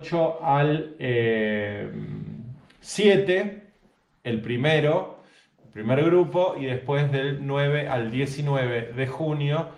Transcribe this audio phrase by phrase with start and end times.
[0.00, 0.96] 8 al
[2.80, 3.62] 7, eh,
[4.24, 5.22] el primero,
[5.64, 9.70] el primer grupo, y después del 9 al 19 de junio,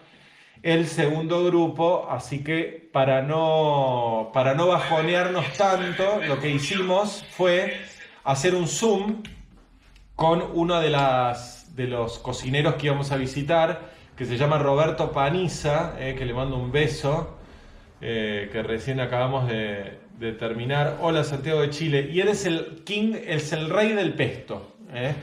[0.63, 2.07] el segundo grupo.
[2.11, 7.79] Así que para no, para no bajonearnos tanto, lo que hicimos fue
[8.25, 9.23] hacer un Zoom
[10.15, 15.13] con uno de, las, de los cocineros que íbamos a visitar, que se llama Roberto
[15.13, 17.39] Paniza, eh, que le mando un beso,
[18.03, 20.99] eh, que recién acabamos de, de terminar.
[21.01, 22.11] Hola Santiago de Chile.
[22.13, 24.77] Y eres el king, es el rey del pesto.
[24.93, 25.15] ¿eh?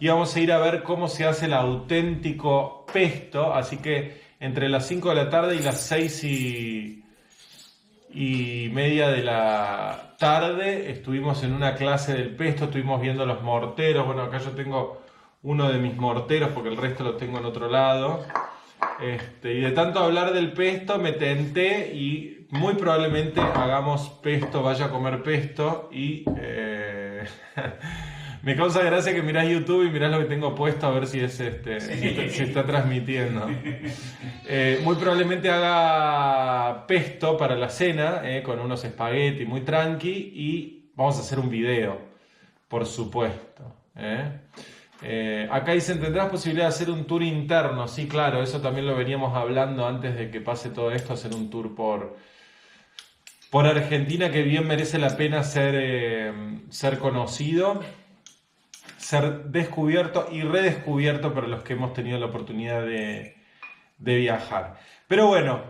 [0.00, 3.52] Y vamos a ir a ver cómo se hace el auténtico pesto.
[3.52, 7.04] Así que entre las 5 de la tarde y las 6 y,
[8.14, 14.06] y media de la tarde estuvimos en una clase del pesto, estuvimos viendo los morteros.
[14.06, 15.02] Bueno, acá yo tengo
[15.42, 18.24] uno de mis morteros porque el resto lo tengo en otro lado.
[19.02, 24.86] Este, y de tanto hablar del pesto me tenté y muy probablemente hagamos pesto, vaya
[24.86, 27.24] a comer pesto y eh,
[28.42, 31.20] me causa gracia que mirás YouTube y mirás lo que tengo puesto a ver si,
[31.20, 33.48] es este, si, está, transmitiendo.
[34.46, 40.90] Eh, muy probablemente haga pesto para la cena eh, con unos espagueti muy tranqui y
[40.94, 41.98] vamos a hacer un video,
[42.68, 43.74] por supuesto.
[45.02, 47.86] Eh, acá dicen, ¿tendrás posibilidad de hacer un tour interno?
[47.86, 51.50] Sí, claro, eso también lo veníamos hablando antes de que pase todo esto, hacer un
[51.50, 52.16] tour por,
[53.50, 56.32] por Argentina que bien merece la pena ser, eh,
[56.70, 57.80] ser conocido,
[58.96, 63.34] ser descubierto y redescubierto para los que hemos tenido la oportunidad de,
[63.98, 64.78] viajar.
[65.08, 65.62] Pero bueno,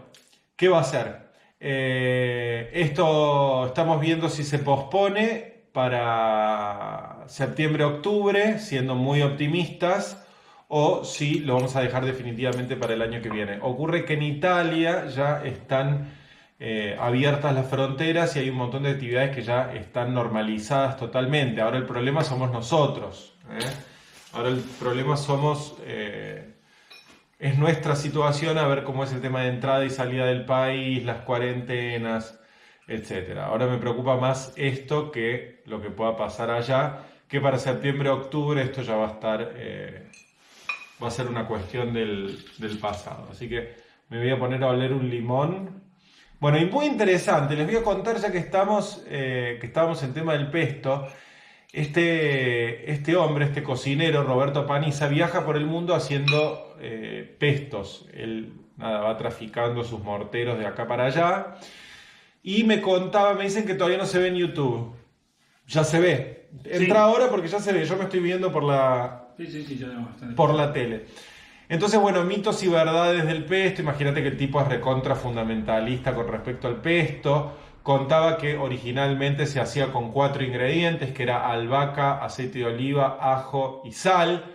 [0.56, 1.28] ¿qué va a ser?
[1.60, 10.26] Eh, esto estamos viendo si se pospone para septiembre-octubre, siendo muy optimistas,
[10.68, 13.58] o si lo vamos a dejar definitivamente para el año que viene.
[13.62, 16.17] Ocurre que en Italia ya están
[16.60, 21.60] eh, abiertas las fronteras y hay un montón de actividades que ya están normalizadas totalmente.
[21.60, 23.34] Ahora el problema somos nosotros.
[23.50, 23.64] ¿eh?
[24.32, 25.76] Ahora el problema somos...
[25.86, 26.54] Eh,
[27.38, 31.04] es nuestra situación a ver cómo es el tema de entrada y salida del país,
[31.04, 32.40] las cuarentenas,
[32.88, 33.46] etcétera.
[33.46, 38.60] Ahora me preocupa más esto que lo que pueda pasar allá, que para septiembre, octubre
[38.60, 39.52] esto ya va a estar,
[41.00, 42.44] va a ser una cuestión del,
[42.80, 43.28] pasado.
[43.30, 43.76] Así que
[44.08, 45.87] me voy a poner a oler un limón.
[46.40, 50.14] Bueno, y muy interesante, les voy a contar ya que estamos, eh, que estamos en
[50.14, 51.08] tema del pesto.
[51.72, 58.08] Este, este hombre, este cocinero, Roberto Paniza, viaja por el mundo haciendo eh, pestos.
[58.14, 61.56] Él nada, va traficando sus morteros de acá para allá.
[62.44, 64.94] Y me contaba, me dicen que todavía no se ve en YouTube.
[65.66, 66.48] Ya se ve.
[66.64, 67.84] Entra ahora porque ya se ve.
[67.84, 69.34] Yo me estoy viendo por la,
[70.36, 71.06] por la tele.
[71.68, 73.82] Entonces, bueno, mitos y verdades del pesto.
[73.82, 77.56] Imagínate que el tipo es recontra fundamentalista con respecto al pesto.
[77.82, 83.82] Contaba que originalmente se hacía con cuatro ingredientes, que era albahaca, aceite de oliva, ajo
[83.84, 84.54] y sal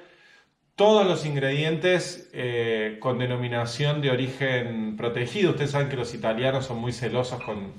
[0.75, 5.52] todos los ingredientes eh, con denominación de origen protegido.
[5.52, 7.73] Ustedes saben que los italianos son muy celosos con,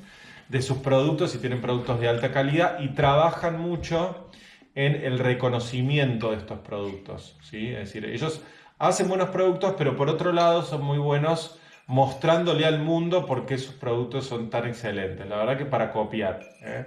[0.48, 4.30] de sus productos y tienen productos de alta calidad y trabajan mucho
[4.76, 7.36] en el reconocimiento de estos productos.
[7.42, 7.68] ¿sí?
[7.68, 8.42] Es decir, ellos
[8.78, 13.58] hacen buenos productos, pero por otro lado son muy buenos mostrándole al mundo por qué
[13.58, 15.26] sus productos son tan excelentes.
[15.28, 16.40] La verdad que para copiar.
[16.62, 16.86] ¿eh?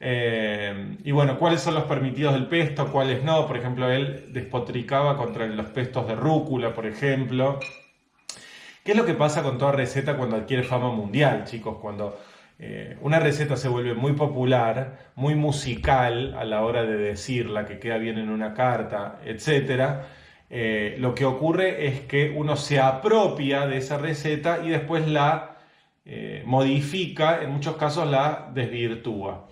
[0.00, 2.90] Eh, y bueno, ¿cuáles son los permitidos del pesto?
[2.92, 3.46] ¿Cuáles no?
[3.46, 7.58] Por ejemplo, él despotricaba contra los pestos de rúcula, por ejemplo.
[8.84, 11.78] ¿Qué es lo que pasa con toda receta cuando adquiere fama mundial, chicos?
[11.80, 12.18] Cuando
[12.60, 17.78] eh, una receta se vuelve muy popular, muy musical a la hora de decirla, que
[17.78, 20.04] queda bien en una carta, etc.
[20.50, 25.54] Eh, lo que ocurre es que uno se apropia de esa receta y después la
[26.46, 29.46] modifica, en muchos casos la desvirtúa.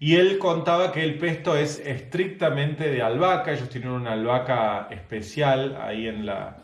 [0.00, 5.78] Y él contaba que el pesto es estrictamente de albahaca, ellos tienen una albahaca especial
[5.80, 6.56] ahí en la,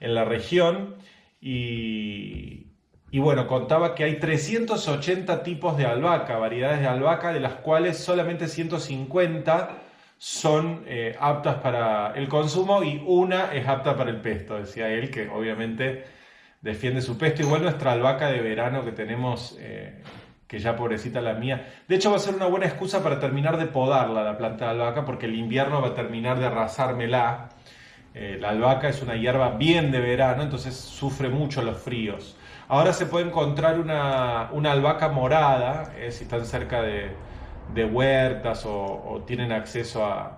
[0.00, 0.96] en la región.
[1.40, 2.66] Y,
[3.12, 8.48] bueno, contaba que hay 380 tipos de albahaca, variedades de albahaca, de las cuales solamente
[8.48, 9.82] 150
[10.22, 15.10] son eh, aptas para el consumo y una es apta para el pesto, decía él,
[15.10, 16.04] que obviamente
[16.60, 17.40] defiende su pesto.
[17.40, 20.02] Igual nuestra albahaca de verano que tenemos eh,
[20.46, 21.72] que ya pobrecita la mía.
[21.88, 24.72] De hecho va a ser una buena excusa para terminar de podarla la planta de
[24.72, 27.48] albahaca porque el invierno va a terminar de arrasármela.
[28.12, 32.36] Eh, la albahaca es una hierba bien de verano, entonces sufre mucho los fríos.
[32.68, 37.10] Ahora se puede encontrar una, albahaca morada, si están cerca de,
[37.84, 40.36] huertas o, tienen acceso a,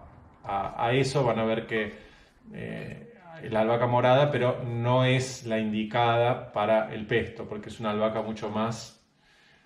[0.92, 1.94] eso, van a ver que
[2.52, 3.14] eh,
[3.50, 8.22] la albahaca morada, pero no es la indicada para el pesto, porque es una albahaca
[8.22, 9.00] mucho más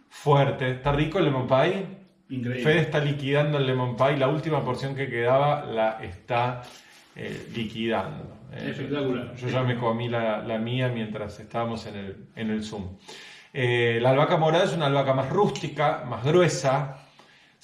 [0.09, 0.71] fuerte.
[0.71, 1.87] ¿Está rico el lemon pie?
[2.29, 2.63] Increíble.
[2.63, 4.17] Fede está liquidando el lemon pie.
[4.17, 6.63] La última porción que quedaba la está
[7.15, 8.25] eh, liquidando.
[8.53, 9.35] Eh, Espectacular.
[9.37, 12.97] Yo ya me comí la, la mía mientras estábamos en el, en el Zoom.
[13.53, 17.06] La albahaca morada es una albahaca más rústica, más gruesa.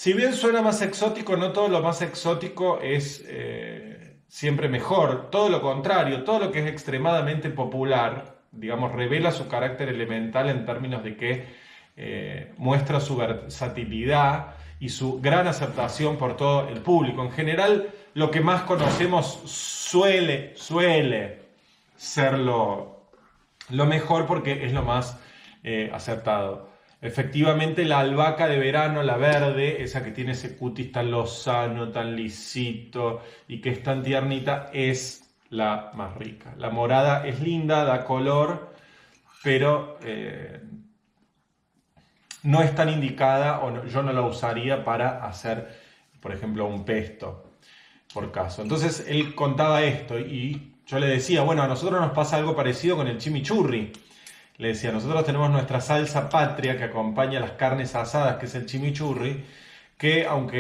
[0.03, 5.31] Si bien suena más exótico, no todo lo más exótico es eh, siempre mejor.
[5.31, 10.67] Todo lo contrario, todo lo que es extremadamente popular, digamos, revela su carácter elemental en
[10.67, 11.45] términos de que
[11.97, 17.23] eh, muestra su versatilidad y su gran aceptación por todo el público.
[17.23, 21.43] En general, lo que más conocemos suele, suele
[21.95, 23.07] ser lo,
[23.71, 25.17] mejor porque es lo más
[25.63, 26.72] eh, acertado.
[27.03, 32.15] Efectivamente, la albahaca de verano, la verde, esa que tiene ese cutis tan lozano, tan
[32.17, 36.55] lisito y que es tan tiernita, es la más rica.
[36.59, 38.73] La morada es linda, da color,
[39.43, 40.61] pero eh,
[42.43, 45.79] no es tan indicada o no- yo no la usaría para hacer,
[46.21, 47.53] por ejemplo, un pesto,
[48.15, 48.63] por caso.
[48.63, 52.97] Entonces él contaba esto y yo le decía, bueno, a nosotros nos pasa algo parecido
[52.97, 53.93] con el chimichurri.
[54.63, 58.65] Le decía, nosotros tenemos nuestra salsa patria que acompaña las carnes asadas, que es el
[58.65, 59.45] chimichurri,
[59.99, 60.55] que aunque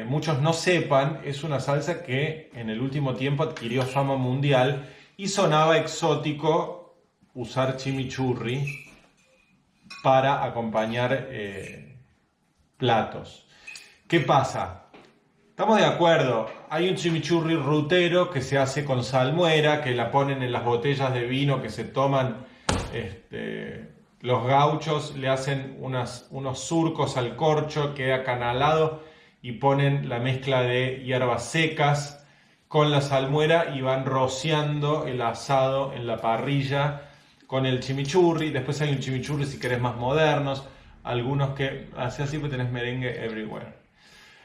[0.00, 4.88] eh, muchos no sepan, es una salsa que en el último tiempo adquirió fama mundial
[5.18, 6.96] y sonaba exótico
[7.34, 8.64] usar chimichurri
[10.02, 11.98] para acompañar eh,
[12.78, 13.46] platos.
[14.06, 14.84] ¿Qué pasa?
[15.50, 20.42] Estamos de acuerdo, hay un chimichurri rutero que se hace con salmuera, que la ponen
[20.42, 22.47] en las botellas de vino que se toman
[22.94, 23.88] este,
[24.20, 29.02] los gauchos, le hacen unos surcos al corcho, queda canalado
[29.42, 32.26] y ponen la mezcla de hierbas secas
[32.66, 37.02] con la salmuera y van rociando el asado en la parrilla
[37.46, 38.50] con el chimichurri.
[38.50, 40.66] Después hay un chimichurri si querés más modernos,
[41.04, 43.78] algunos que así así pues tenés merengue everywhere.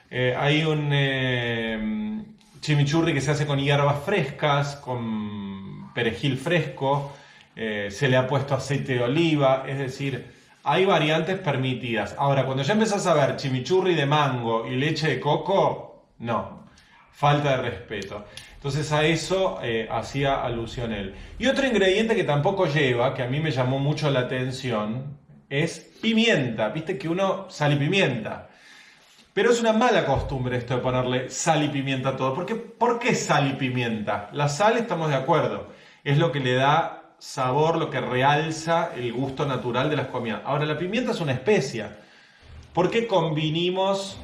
[0.10, 2.24] Eh, hay un eh,
[2.62, 7.14] chimichurri que se hace con hierbas frescas, con perejil fresco,
[7.56, 10.34] eh, se le ha puesto aceite de oliva, es decir,
[10.64, 12.16] hay variantes permitidas.
[12.18, 16.68] Ahora, cuando ya empezás a ver chimichurri de mango y leche de coco, no,
[17.12, 18.26] falta de respeto.
[18.56, 21.16] Entonces a eso eh, hacía alusión él.
[21.38, 25.18] Y otro ingrediente que tampoco lleva, que a mí me llamó mucho la atención,
[25.50, 26.70] es pimienta.
[26.70, 28.48] Viste que uno sal y pimienta.
[29.34, 32.34] Pero es una mala costumbre esto de ponerle sal y pimienta a todo.
[32.34, 34.30] Porque, ¿Por qué sal y pimienta?
[34.32, 35.68] La sal, estamos de acuerdo,
[36.04, 40.42] es lo que le da sabor, lo que realza el gusto natural de las comidas.
[40.44, 42.00] Ahora, la pimienta es una especia.
[42.74, 44.18] ¿Por qué convinimos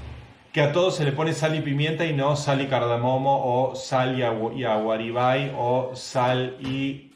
[0.52, 3.74] que a todo se le pone sal y pimienta y no sal y cardamomo o
[3.74, 7.14] sal y, agu- y aguaribay o sal y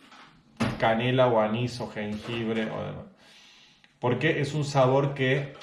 [0.79, 3.05] canela o anís o jengibre o demás?
[3.99, 5.53] Porque es un sabor que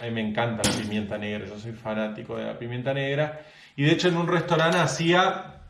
[0.00, 3.46] a mí me encanta la pimienta negra, yo soy fanático de la pimienta negra.
[3.76, 5.60] Y de hecho en un restaurante hacía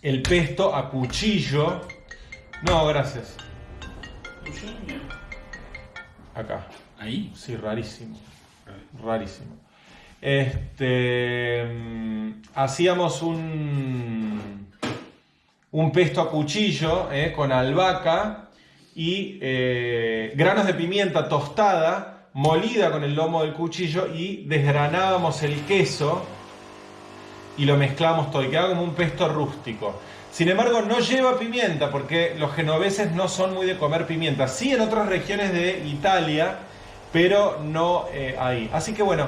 [0.00, 1.80] el pesto a cuchillo.
[2.62, 3.36] No, gracias.
[6.34, 6.66] Acá.
[6.98, 7.32] Ahí.
[7.34, 8.18] Sí, rarísimo.
[9.02, 9.56] Rarísimo.
[10.20, 14.68] Este, mm, hacíamos un,
[15.72, 18.50] un pesto a cuchillo eh, con albahaca
[18.94, 25.64] y eh, granos de pimienta tostada, molida con el lomo del cuchillo y desgranábamos el
[25.64, 26.26] queso
[27.56, 30.00] y lo mezclamos todo y quedaba como un pesto rústico.
[30.30, 34.46] Sin embargo, no lleva pimienta porque los genoveses no son muy de comer pimienta.
[34.48, 36.58] Sí en otras regiones de Italia,
[37.12, 38.70] pero no eh, ahí.
[38.72, 39.26] Así que bueno,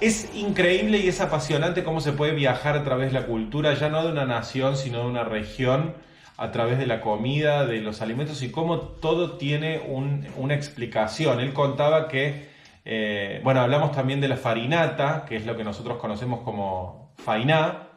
[0.00, 3.88] es increíble y es apasionante cómo se puede viajar a través de la cultura, ya
[3.88, 5.94] no de una nación, sino de una región,
[6.36, 11.38] a través de la comida, de los alimentos y cómo todo tiene un- una explicación.
[11.38, 12.48] Él contaba que,
[12.84, 17.90] eh, bueno, hablamos también de la farinata, que es lo que nosotros conocemos como fainá,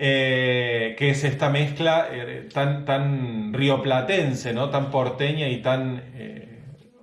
[0.00, 4.70] eh, que es esta mezcla eh, tan, tan rioplatense, ¿no?
[4.70, 6.48] tan porteña y tan eh,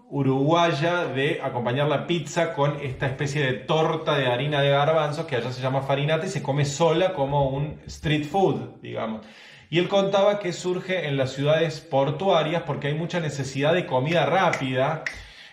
[0.09, 5.35] uruguaya de acompañar la pizza con esta especie de torta de harina de garbanzos que
[5.35, 9.25] allá se llama farinata y se come sola como un street food, digamos.
[9.69, 14.25] Y él contaba que surge en las ciudades portuarias porque hay mucha necesidad de comida
[14.25, 15.03] rápida.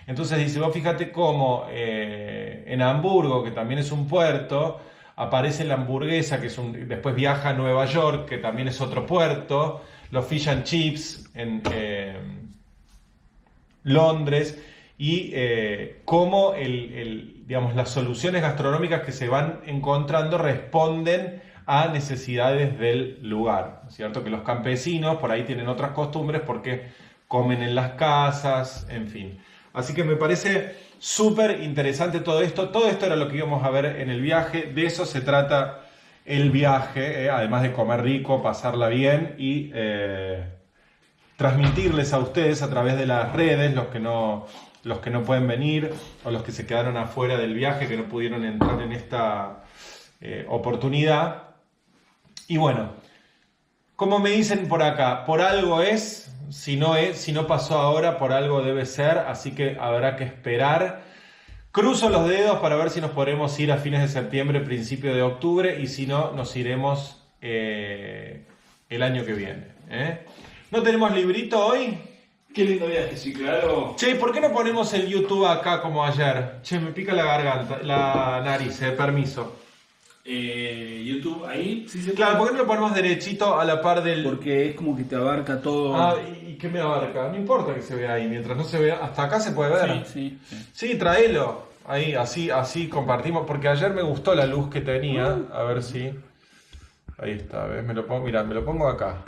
[0.06, 4.80] Entonces dice, vos fíjate cómo eh, en Hamburgo, que también es un puerto,
[5.16, 9.06] aparece la hamburguesa, que es un, después viaja a Nueva York, que también es otro
[9.06, 12.16] puerto, los fish and chips en eh,
[13.84, 14.62] Londres,
[14.98, 22.78] y eh, cómo el, digamos, las soluciones gastronómicas que se van encontrando responden a necesidades
[22.78, 24.22] del lugar, ¿no es ¿cierto?
[24.22, 26.90] Que los campesinos por ahí tienen otras costumbres porque
[27.28, 29.38] comen en las casas, en fin.
[29.72, 32.68] Así que me parece súper interesante todo esto.
[32.68, 34.70] Todo esto era lo que íbamos a ver en el viaje.
[34.72, 35.80] De eso se trata
[36.24, 40.44] el viaje, eh, además de comer rico, pasarla bien y eh,
[41.36, 44.46] transmitirles a ustedes a través de las redes, los que no
[44.84, 45.92] los que no pueden venir
[46.24, 49.64] o los que se quedaron afuera del viaje, que no pudieron entrar en esta
[50.20, 51.54] eh, oportunidad.
[52.46, 52.92] Y bueno,
[53.96, 58.18] como me dicen por acá, por algo es, si no es, si no pasó ahora,
[58.18, 61.02] por algo debe ser, así que habrá que esperar.
[61.70, 65.22] Cruzo los dedos para ver si nos podremos ir a fines de septiembre, principio de
[65.22, 68.44] octubre, y si no, nos iremos eh,
[68.90, 69.68] el año que viene.
[69.88, 70.26] ¿eh?
[70.70, 71.98] ¿No tenemos librito hoy?
[72.54, 73.94] Qué lindo viaje, sí, claro.
[73.96, 76.60] Che, ¿por qué no ponemos el YouTube acá como ayer?
[76.62, 79.61] Che, me pica la garganta, la nariz, eh, permiso.
[80.24, 84.04] Eh, YouTube ahí, sí se Claro, ¿por qué no lo ponemos derechito a la par
[84.04, 84.22] del...
[84.22, 85.96] Porque es como que te abarca todo.
[85.96, 86.14] Ah,
[86.46, 87.28] ¿y qué me abarca?
[87.28, 90.06] No importa que se vea ahí, mientras no se vea, hasta acá se puede ver.
[90.06, 90.68] sí, sí, sí.
[90.72, 91.72] Sí, tráelo.
[91.86, 95.40] Ahí, así, así compartimos, porque ayer me gustó la luz que tenía.
[95.52, 96.12] A ver si.
[97.18, 97.84] Ahí está, ¿ves?
[97.84, 99.22] Me lo pongo, mira, me lo pongo acá.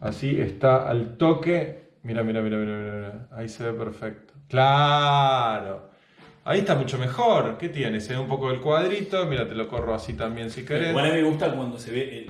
[0.00, 1.90] Así está al toque.
[2.02, 3.28] Mira, mira, mira, mira, mira, mira.
[3.32, 4.32] Ahí se ve perfecto.
[4.48, 5.87] Claro.
[6.48, 7.58] Ahí está mucho mejor.
[7.58, 8.00] ¿Qué tiene?
[8.00, 9.26] Se ve un poco el cuadrito.
[9.26, 10.94] Mira, te lo corro así también si querés.
[10.94, 12.26] Bueno, a mí me gusta cuando se ve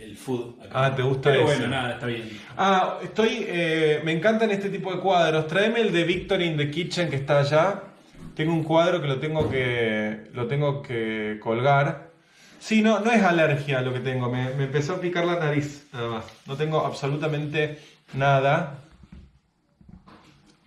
[0.00, 0.86] el, food acá.
[0.86, 1.58] Ah, ¿te gusta Pero ese?
[1.58, 2.30] bueno, nada, está bien.
[2.56, 3.44] Ah, estoy.
[3.46, 5.46] eh, me encantan este tipo de cuadros.
[5.48, 7.82] Tráeme el de Victory in the Kitchen que está allá.
[8.34, 10.28] Tengo un cuadro que lo tengo que.
[10.32, 12.08] lo tengo que colgar.
[12.58, 14.30] Sí, no, no es alergia lo que tengo.
[14.30, 16.24] Me, me empezó a picar la nariz, nada más.
[16.46, 17.78] No tengo absolutamente
[18.14, 18.78] nada.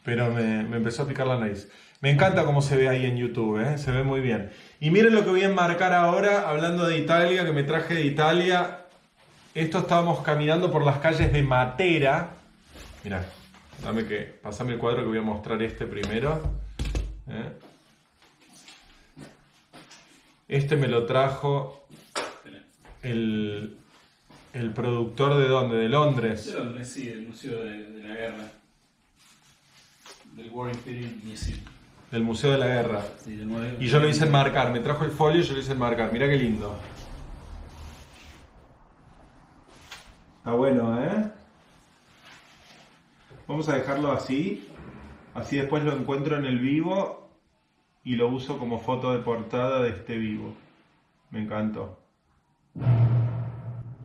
[0.06, 1.68] Pero me, me empezó a picar la nariz.
[2.02, 3.78] Me encanta cómo se ve ahí en YouTube, ¿eh?
[3.78, 4.52] se ve muy bien.
[4.80, 8.04] Y miren lo que voy a enmarcar ahora, hablando de Italia, que me traje de
[8.04, 8.88] Italia.
[9.54, 12.32] Esto estábamos caminando por las calles de Matera.
[13.04, 13.24] Mira,
[13.84, 14.22] dame que.
[14.42, 16.42] Pasame el cuadro que voy a mostrar este primero.
[17.28, 17.52] ¿eh?
[20.48, 21.88] Este me lo trajo
[23.04, 23.78] el,
[24.54, 25.78] el productor de dónde?
[25.78, 26.48] De Londres.
[26.48, 26.84] ¿De dónde?
[26.84, 28.52] Sí, del Museo de, de la Guerra.
[30.36, 31.60] Del War Imperial Museum.
[32.12, 33.02] Del Museo de la Guerra.
[33.24, 33.42] Sí,
[33.80, 34.72] Y yo lo hice enmarcar.
[34.72, 36.12] Me trajo el folio y yo lo hice enmarcar.
[36.12, 36.76] Mira qué lindo.
[40.40, 41.32] Está bueno, ¿eh?
[43.48, 44.68] Vamos a dejarlo así.
[45.34, 47.30] Así después lo encuentro en el vivo
[48.04, 50.54] y lo uso como foto de portada de este vivo.
[51.30, 51.98] Me encantó.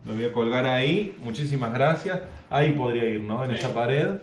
[0.05, 1.19] Lo voy a colgar ahí.
[1.23, 2.21] Muchísimas gracias.
[2.51, 3.45] Ahí podría ir, ¿no?
[3.45, 4.21] En esa pared.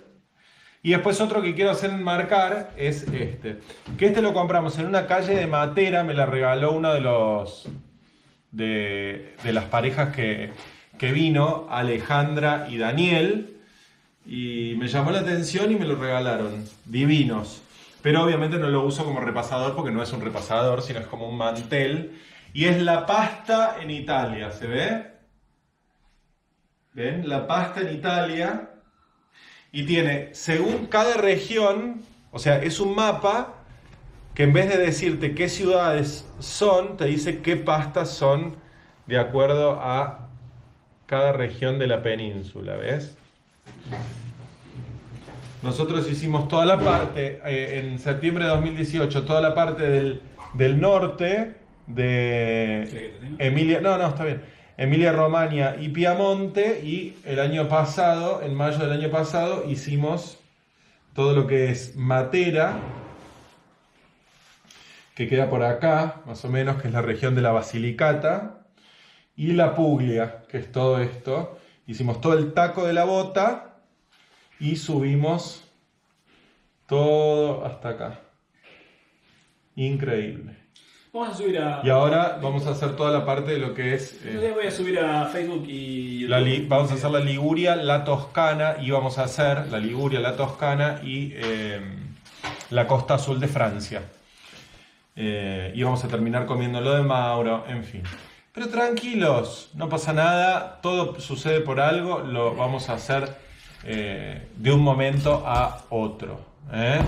[0.85, 3.59] Y después otro que quiero hacer enmarcar es este.
[3.97, 6.03] Que este lo compramos en una calle de Matera.
[6.03, 7.69] Me la regaló uno de los...
[8.51, 10.51] De, de las parejas que,
[10.99, 13.61] que vino, Alejandra y Daniel.
[14.25, 16.65] Y me llamó la atención y me lo regalaron.
[16.83, 17.61] Divinos.
[18.01, 21.29] Pero obviamente no lo uso como repasador porque no es un repasador, sino es como
[21.29, 22.19] un mantel.
[22.51, 25.07] Y es la pasta en Italia, ¿se ve?
[26.91, 27.27] ¿Ven?
[27.29, 28.72] La pasta en Italia.
[29.75, 33.55] Y tiene, según cada región, o sea, es un mapa
[34.35, 38.55] que en vez de decirte qué ciudades son, te dice qué pastas son
[39.07, 40.29] de acuerdo a
[41.07, 43.17] cada región de la península, ¿ves?
[45.63, 50.21] Nosotros hicimos toda la parte, eh, en septiembre de 2018, toda la parte del,
[50.53, 51.55] del norte
[51.87, 54.43] de Emilia, no, no, está bien,
[54.75, 60.39] Emilia Romagna y Piamonte y el año pasado, en mayo del año pasado, hicimos
[61.13, 62.79] todo lo que es Matera,
[65.13, 68.65] que queda por acá, más o menos, que es la región de la Basilicata,
[69.35, 71.59] y la Puglia, que es todo esto.
[71.85, 73.77] Hicimos todo el taco de la bota
[74.59, 75.69] y subimos
[76.87, 78.19] todo hasta acá.
[79.75, 80.62] Increíble.
[81.13, 81.81] Vamos a subir a.
[81.83, 84.19] Y ahora vamos a hacer toda la parte de lo que es...
[84.25, 86.27] eh, voy a subir a Facebook y.
[86.27, 86.51] la YouTube.
[86.61, 90.35] li- vamos a hacer la Liguria, la Toscana y vamos a hacer la Liguria, la
[90.35, 91.79] Toscana y eh,
[92.71, 94.01] la costa azul de Francia.
[95.15, 98.01] Eh, y vamos a terminar comiendo lo de Mauro, en fin.
[98.51, 103.35] Pero tranquilos, no pasa nada, todo sucede por algo, lo vamos a hacer
[103.83, 106.39] eh, de un momento a otro.
[106.71, 107.01] ¿eh?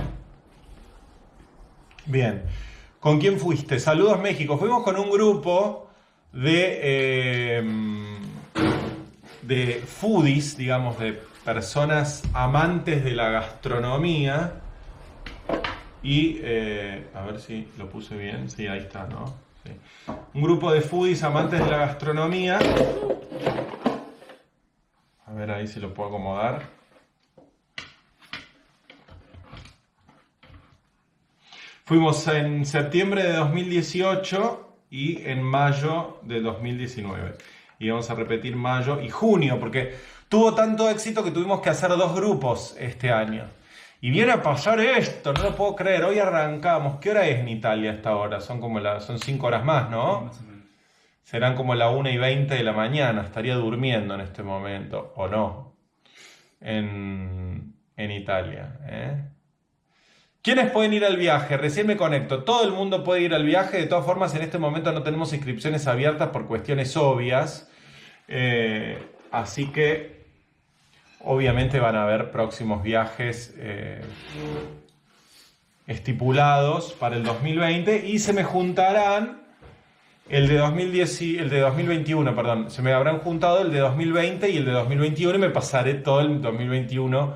[2.06, 2.44] Bien,
[3.06, 3.80] ¿con quién fuiste?
[3.80, 5.90] Saludos México, fuimos con un grupo
[6.34, 6.80] de...
[6.82, 7.64] eh,
[9.44, 14.54] de foodies, digamos, de personas amantes de la gastronomía.
[16.02, 19.36] Y, eh, a ver si lo puse bien, sí, ahí está, ¿no?
[20.34, 22.58] Un grupo de foodies amantes de la gastronomía.
[25.28, 26.75] A ver ahí si lo puedo acomodar.
[31.88, 37.36] Fuimos en septiembre de 2018 y en mayo de 2019.
[37.78, 39.94] Y vamos a repetir mayo y junio, porque
[40.28, 43.52] tuvo tanto éxito que tuvimos que hacer dos grupos este año.
[44.02, 46.06] Y viene a pasar esto, no lo puedo creer.
[46.06, 47.00] Hoy arrancamos.
[47.00, 48.42] ¿Qué hora es en Italia esta hora?
[48.42, 50.32] Son como las, son cinco horas más, ¿no?
[51.22, 53.22] Serán como la 1 y 20 de la mañana.
[53.22, 55.78] Estaría durmiendo en este momento, o no,
[56.62, 58.80] en, en Italia.
[58.88, 59.35] ¿eh?
[60.46, 61.58] ¿Quiénes pueden ir al viaje?
[61.58, 62.44] Recién me conecto.
[62.44, 63.78] Todo el mundo puede ir al viaje.
[63.78, 67.68] De todas formas, en este momento no tenemos inscripciones abiertas por cuestiones obvias.
[68.28, 69.00] Eh,
[69.32, 70.24] así que,
[71.22, 74.02] obviamente, van a haber próximos viajes eh,
[75.88, 79.42] estipulados para el 2020 y se me juntarán
[80.30, 84.48] el de, 2010, y- el de 2021, perdón, se me habrán juntado el de 2020
[84.52, 87.34] y el de 2021 y me pasaré todo el 2021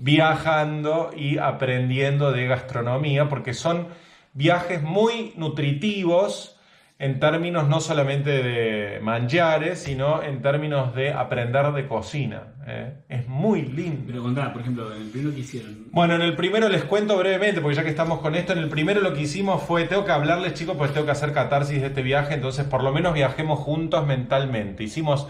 [0.00, 3.88] viajando y aprendiendo de gastronomía porque son
[4.32, 6.56] viajes muy nutritivos
[6.98, 12.42] en términos no solamente de manjares, sino en términos de aprender de cocina.
[12.66, 12.92] ¿eh?
[13.08, 14.02] Es muy lindo.
[14.06, 15.86] Pero contá, por ejemplo, en el primero que hicieron.
[15.92, 18.68] Bueno, en el primero les cuento brevemente, porque ya que estamos con esto, en el
[18.68, 21.86] primero lo que hicimos fue, tengo que hablarles chicos, pues tengo que hacer catarsis de
[21.86, 24.84] este viaje, entonces por lo menos viajemos juntos mentalmente.
[24.84, 25.26] Hicimos,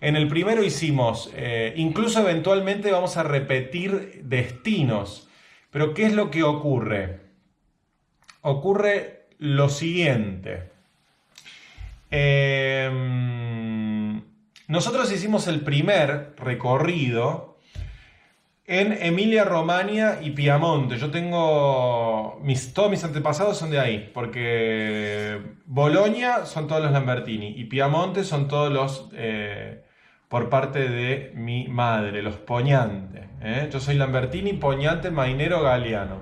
[0.00, 5.28] en el primero hicimos, eh, incluso eventualmente vamos a repetir destinos,
[5.70, 7.20] pero ¿qué es lo que ocurre?
[8.40, 10.70] Ocurre lo siguiente.
[12.10, 12.90] Eh,
[14.68, 17.58] nosotros hicimos el primer recorrido
[18.66, 20.96] en Emilia Romagna y Piamonte.
[20.96, 22.38] Yo tengo.
[22.42, 28.22] Mis, todos mis antepasados son de ahí, porque Bolonia son todos los Lambertini y Piamonte
[28.22, 29.08] son todos los.
[29.14, 29.84] eh,
[30.30, 33.28] por parte de mi madre, los Poñante.
[33.42, 33.68] ¿eh?
[33.72, 36.20] Yo soy Lambertini, Poñante, Mainero, Galeano.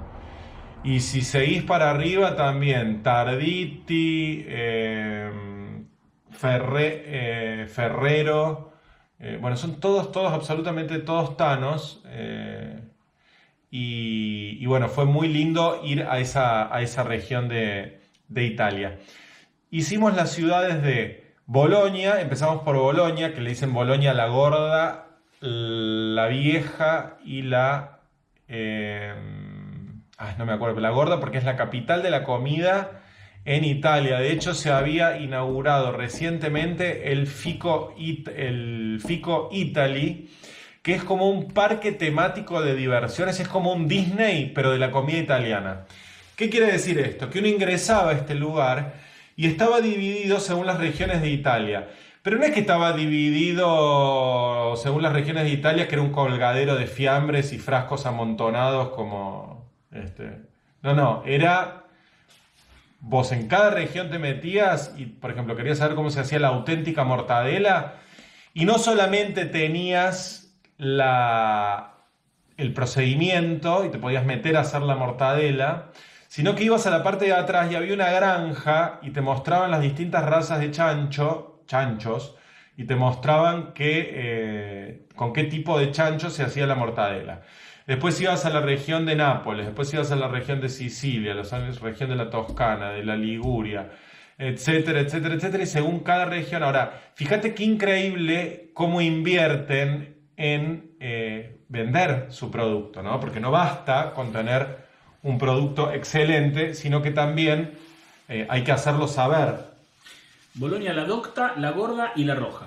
[0.83, 5.31] Y si seguís para arriba también, Tarditi, eh,
[6.43, 8.73] eh, Ferrero,
[9.21, 12.03] eh, bueno, son todos, todos, absolutamente todos tanos.
[13.71, 18.99] y, y bueno, fue muy lindo ir a esa, a esa región de, de Italia.
[19.71, 25.07] Hicimos las ciudades de Bolonia, empezamos por Bolonia, que le dicen Bolonia la gorda,
[25.41, 28.01] la vieja y la...
[28.49, 29.15] eh,
[30.19, 33.01] ay, no me acuerdo, la gorda porque es la capital de la comida
[33.47, 34.19] en Italia.
[34.19, 40.29] De hecho, se había inaugurado recientemente el Fico, It- el Fico Italy,
[40.83, 44.91] que es como un parque temático de diversiones, es como un Disney, pero de la
[44.91, 45.87] comida italiana.
[46.37, 47.31] ¿Qué quiere decir esto?
[47.31, 49.08] Que uno ingresaba a este lugar
[49.39, 51.89] y estaba dividido según las regiones de Italia.
[52.23, 56.75] Pero no es que estaba dividido según las regiones de Italia, que era un colgadero
[56.75, 59.71] de fiambres y frascos amontonados como...
[59.93, 60.41] Este.
[60.83, 61.85] No, no, era...
[62.99, 66.49] Vos en cada región te metías y, por ejemplo, querías saber cómo se hacía la
[66.49, 67.95] auténtica mortadela
[68.55, 71.95] y no solamente tenías la,
[72.57, 75.93] el procedimiento y te podías meter a hacer la mortadela,
[76.29, 79.71] sino que ibas a la parte de atrás y había una granja y te mostraban
[79.71, 82.37] las distintas razas de chancho, chanchos,
[82.77, 87.43] y te mostraban qué, eh, con qué tipo de chancho se hacía la mortadela.
[87.87, 91.43] Después ibas a la región de Nápoles, después ibas a la región de Sicilia, la
[91.81, 93.91] región de la Toscana, de la Liguria,
[94.37, 96.63] etcétera, etcétera, etcétera, y según cada región.
[96.63, 103.19] Ahora, fíjate qué increíble cómo invierten en eh, vender su producto, ¿no?
[103.19, 104.88] Porque no basta con tener
[105.23, 107.73] un producto excelente, sino que también
[108.29, 109.57] eh, hay que hacerlo saber.
[110.55, 112.67] Bolonia la docta, la gorda y la roja.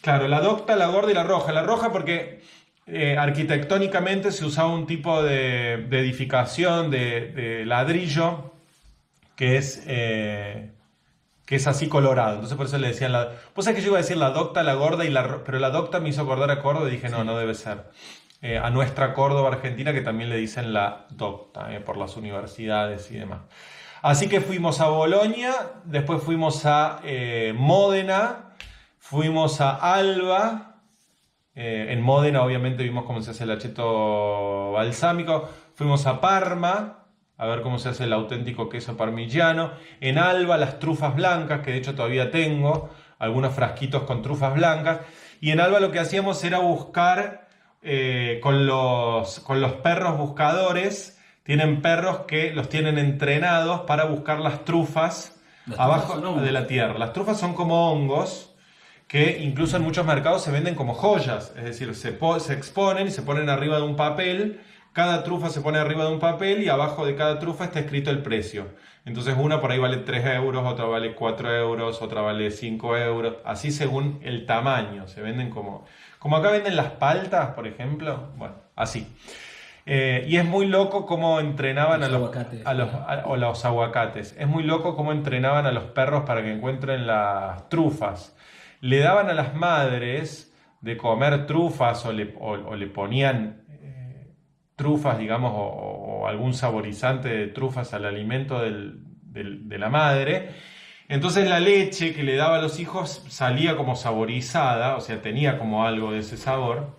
[0.00, 1.52] Claro, la docta, la gorda y la roja.
[1.52, 2.42] La roja porque
[2.86, 8.52] eh, arquitectónicamente se usaba un tipo de, de edificación de, de ladrillo
[9.36, 10.70] que es, eh,
[11.46, 12.34] que es así colorado.
[12.34, 13.30] Entonces por eso le decían la...
[13.54, 15.22] Pues es que yo iba a decir la docta, la gorda y la...
[15.22, 17.82] ro- Pero la docta me hizo acordar a Córdoba y dije, no, no debe ser.
[18.40, 23.10] Eh, a nuestra Córdoba Argentina que también le dicen la docta eh, por las universidades
[23.10, 23.40] y demás.
[24.00, 25.52] Así que fuimos a Bolonia,
[25.84, 28.54] después fuimos a eh, Módena,
[29.00, 30.76] fuimos a Alba,
[31.56, 37.62] en Módena obviamente vimos cómo se hace el acheto balsámico, fuimos a Parma, a ver
[37.62, 41.96] cómo se hace el auténtico queso parmigiano, en Alba las trufas blancas, que de hecho
[41.96, 45.00] todavía tengo, algunos frasquitos con trufas blancas,
[45.40, 47.47] y en Alba lo que hacíamos era buscar
[47.82, 54.40] eh, con, los, con los perros buscadores, tienen perros que los tienen entrenados para buscar
[54.40, 56.98] las trufas Las abajo de la tierra.
[56.98, 58.54] Las trufas son como hongos
[59.06, 63.10] que incluso en muchos mercados se venden como joyas, es decir, se, se exponen y
[63.10, 64.60] se ponen arriba de un papel
[64.98, 68.10] cada trufa se pone arriba de un papel y abajo de cada trufa está escrito
[68.10, 68.66] el precio.
[69.08, 73.36] Entonces una por ahí vale 3 euros, otra vale 4 euros, otra vale 5 euros,
[73.46, 75.08] así según el tamaño.
[75.08, 75.86] Se venden como,
[76.18, 78.28] como acá venden las paltas, por ejemplo.
[78.36, 79.10] Bueno, así.
[79.86, 82.66] Eh, y es muy loco cómo entrenaban Los a los, aguacates.
[82.66, 84.36] a los, a- o los aguacates.
[84.38, 88.36] Es muy loco cómo entrenaban a los perros para que encuentren las trufas.
[88.82, 93.62] Le daban a las madres de comer trufas o le, o- o le ponían
[94.78, 99.00] trufas, digamos, o, algún saborizante de trufas al alimento del-
[99.68, 100.50] de la madre.
[101.08, 105.58] Entonces la leche que le daba a los hijos salía como saborizada, o sea, tenía
[105.58, 106.96] como algo de ese sabor.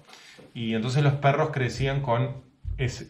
[0.53, 2.47] Y entonces los perros crecían con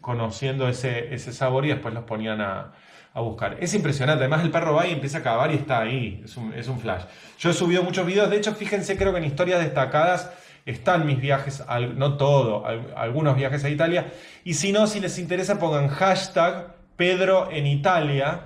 [0.02, 2.74] conociendo ese, ese sabor y después los ponían a,
[3.14, 3.58] a buscar.
[3.60, 4.24] Es impresionante.
[4.24, 6.22] Además, el perro va y empieza a cavar y está ahí.
[6.26, 7.04] Es un, es un flash.
[7.38, 8.30] Yo he subido muchos videos.
[8.32, 10.32] De hecho, fíjense, creo que en historias destacadas
[10.66, 14.12] están mis viajes, al- no todo, al- algunos viajes a Italia.
[14.44, 18.42] Y si no, si les interesa, pongan hashtag Pedro en Italia.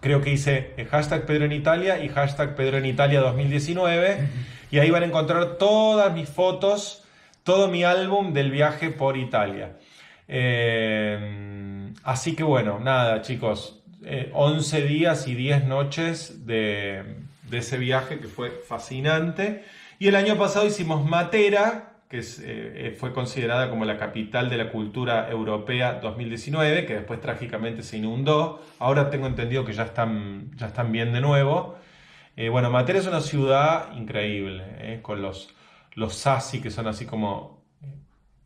[0.00, 4.28] Creo que hice eh, hashtag Pedro en Italia y hashtag Pedro en Italia 2019.
[4.70, 7.04] Y ahí van a encontrar todas mis fotos,
[7.42, 9.72] todo mi álbum del viaje por Italia.
[10.28, 17.02] Eh, así que bueno, nada chicos, eh, 11 días y 10 noches de,
[17.50, 19.64] de ese viaje que fue fascinante.
[19.98, 24.56] Y el año pasado hicimos Matera, que es, eh, fue considerada como la capital de
[24.56, 28.62] la cultura europea 2019, que después trágicamente se inundó.
[28.78, 31.76] Ahora tengo entendido que ya están, ya están bien de nuevo.
[32.36, 35.54] Eh, bueno, Matera es una ciudad increíble, eh, con los,
[35.94, 37.86] los sassi, que son así como eh,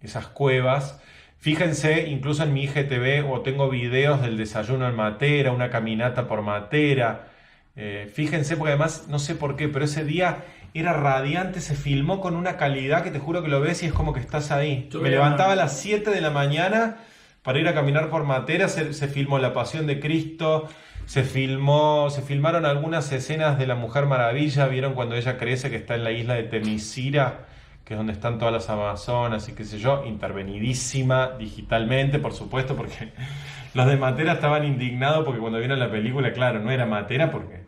[0.00, 1.02] esas cuevas.
[1.36, 6.40] Fíjense, incluso en mi IGTV o tengo videos del desayuno en Matera, una caminata por
[6.40, 7.28] Matera.
[7.74, 10.44] Eh, fíjense, porque además, no sé por qué, pero ese día
[10.80, 13.92] era radiante, se filmó con una calidad que te juro que lo ves y es
[13.92, 14.88] como que estás ahí.
[14.90, 16.98] Yo Me levantaba a las 7 de la mañana
[17.42, 20.68] para ir a caminar por Matera, se, se filmó La Pasión de Cristo,
[21.06, 25.76] se filmó, se filmaron algunas escenas de la Mujer Maravilla, vieron cuando ella crece que
[25.76, 27.46] está en la isla de Temisira,
[27.84, 32.76] que es donde están todas las amazonas y qué sé yo, intervenidísima digitalmente, por supuesto,
[32.76, 33.12] porque
[33.74, 37.66] los de Matera estaban indignados porque cuando vieron la película, claro, no era Matera porque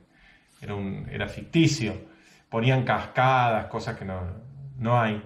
[0.62, 2.13] era, un, era ficticio.
[2.54, 4.20] Ponían cascadas, cosas que no,
[4.78, 5.20] no hay.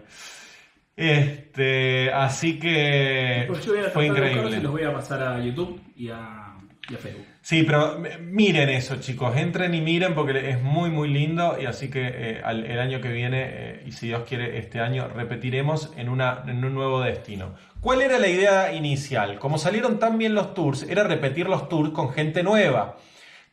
[0.97, 4.57] Este, así que Pues yo voy a fue increíble.
[4.57, 6.55] y los voy a pasar a YouTube y a,
[6.89, 7.27] y a Facebook.
[7.43, 9.37] Sí, pero miren eso, chicos.
[9.37, 11.59] Entren y miren porque es muy, muy lindo.
[11.61, 14.81] Y así que eh, al- el año que viene, eh, y si Dios quiere, este
[14.81, 17.57] año repetiremos en, una, en un nuevo destino.
[17.81, 19.39] ¿Cuál era la idea inicial?
[19.39, 22.97] Como salieron tan bien los tours, era repetir los tours con gente nueva.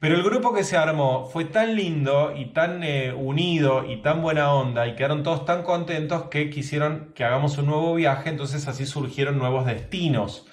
[0.05, 4.21] Pero el grupo que se armó fue tan lindo y tan eh, unido y tan
[4.21, 8.67] buena onda y quedaron todos tan contentos que quisieron que hagamos un nuevo viaje, entonces
[8.67, 10.45] así surgieron nuevos destinos.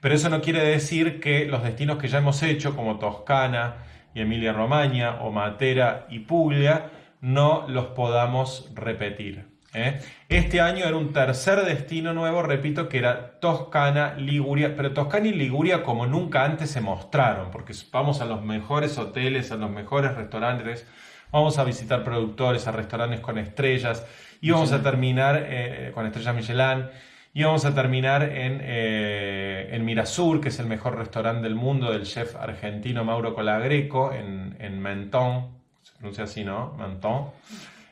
[0.00, 3.78] Pero eso no quiere decir que los destinos que ya hemos hecho, como Toscana
[4.14, 9.51] y Emilia Romagna, o Matera y Puglia, no los podamos repetir.
[9.74, 10.00] ¿Eh?
[10.28, 15.32] Este año era un tercer destino nuevo, repito, que era Toscana, Liguria, pero Toscana y
[15.32, 20.14] Liguria como nunca antes se mostraron, porque vamos a los mejores hoteles, a los mejores
[20.14, 20.86] restaurantes,
[21.30, 24.06] vamos a visitar productores, a restaurantes con estrellas,
[24.40, 26.86] y vamos a terminar eh, con estrellas Michelin.
[27.34, 31.90] Y vamos a terminar en, eh, en Mirasur, que es el mejor restaurante del mundo
[31.90, 35.48] del chef argentino Mauro Colagreco, en, en Menton,
[35.82, 36.74] se pronuncia así, ¿no?
[36.78, 37.30] Menton,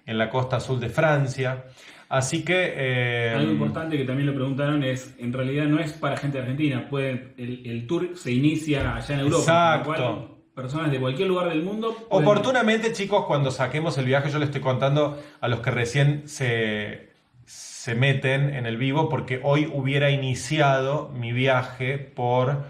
[0.06, 1.64] en la costa azul de Francia.
[2.08, 2.72] Así que...
[2.76, 6.42] eh, Algo importante que también lo preguntaron es, en realidad no es para gente de
[6.42, 9.40] Argentina, puede, el, el tour se inicia allá en Europa.
[9.42, 9.84] Exacto.
[9.86, 11.94] cual, personas de cualquier lugar del mundo.
[12.10, 16.28] pueden- Oportunamente, chicos, cuando saquemos el viaje, yo le estoy contando a los que recién
[16.28, 17.10] se,
[17.46, 22.64] se meten en el vivo, porque hoy hubiera iniciado mi viaje por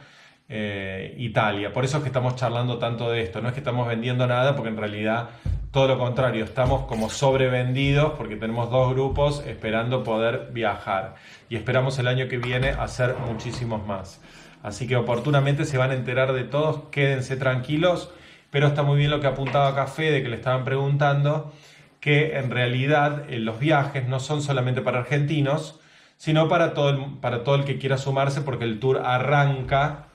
[0.51, 1.73] eh, Italia.
[1.73, 3.41] Por eso es que estamos charlando tanto de esto.
[3.41, 5.31] No es que estamos vendiendo nada, porque en realidad
[5.71, 11.15] todo lo contrario, estamos como sobrevendidos, porque tenemos dos grupos esperando poder viajar.
[11.49, 14.21] Y esperamos el año que viene hacer muchísimos más.
[14.63, 18.13] Así que oportunamente se van a enterar de todos, quédense tranquilos,
[18.51, 21.53] pero está muy bien lo que apuntaba acá Fede, que le estaban preguntando,
[22.01, 25.81] que en realidad eh, los viajes no son solamente para argentinos,
[26.17, 30.09] sino para todo, el, para todo el que quiera sumarse, porque el tour arranca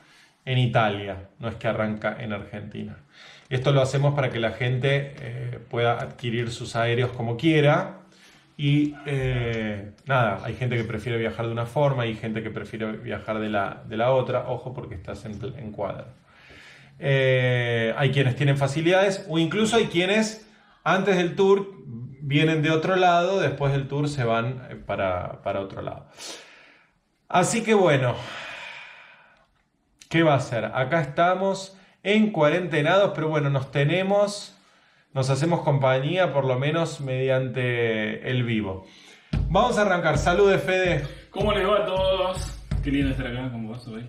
[0.43, 2.97] en Italia, no es que arranca en Argentina.
[3.49, 7.99] Esto lo hacemos para que la gente eh, pueda adquirir sus aéreos como quiera.
[8.57, 12.91] Y eh, nada, hay gente que prefiere viajar de una forma, hay gente que prefiere
[12.93, 14.49] viajar de la, de la otra.
[14.49, 16.07] Ojo porque estás en, en cuadro.
[16.97, 20.49] Eh, hay quienes tienen facilidades o incluso hay quienes
[20.83, 21.73] antes del tour
[22.21, 26.07] vienen de otro lado, después del tour se van para, para otro lado.
[27.27, 28.15] Así que bueno,
[30.09, 30.65] ¿qué va a ser?
[30.65, 34.55] Acá estamos en cuarentenados, pero bueno, nos tenemos,
[35.13, 38.85] nos hacemos compañía por lo menos mediante el vivo.
[39.49, 40.19] Vamos a arrancar.
[40.19, 41.03] Saludes, Fede.
[41.31, 42.59] ¿Cómo les va a todos?
[42.83, 44.07] Qué lindo estar acá con vos hoy.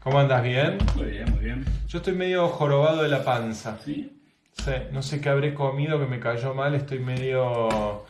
[0.00, 0.42] ¿Cómo andas?
[0.42, 0.78] ¿Bien?
[0.96, 1.64] Muy bien, muy bien.
[1.88, 3.78] Yo estoy medio jorobado de la panza.
[3.84, 4.18] ¿Sí?
[4.52, 8.06] Sí, no sé qué habré comido que me cayó mal, estoy medio,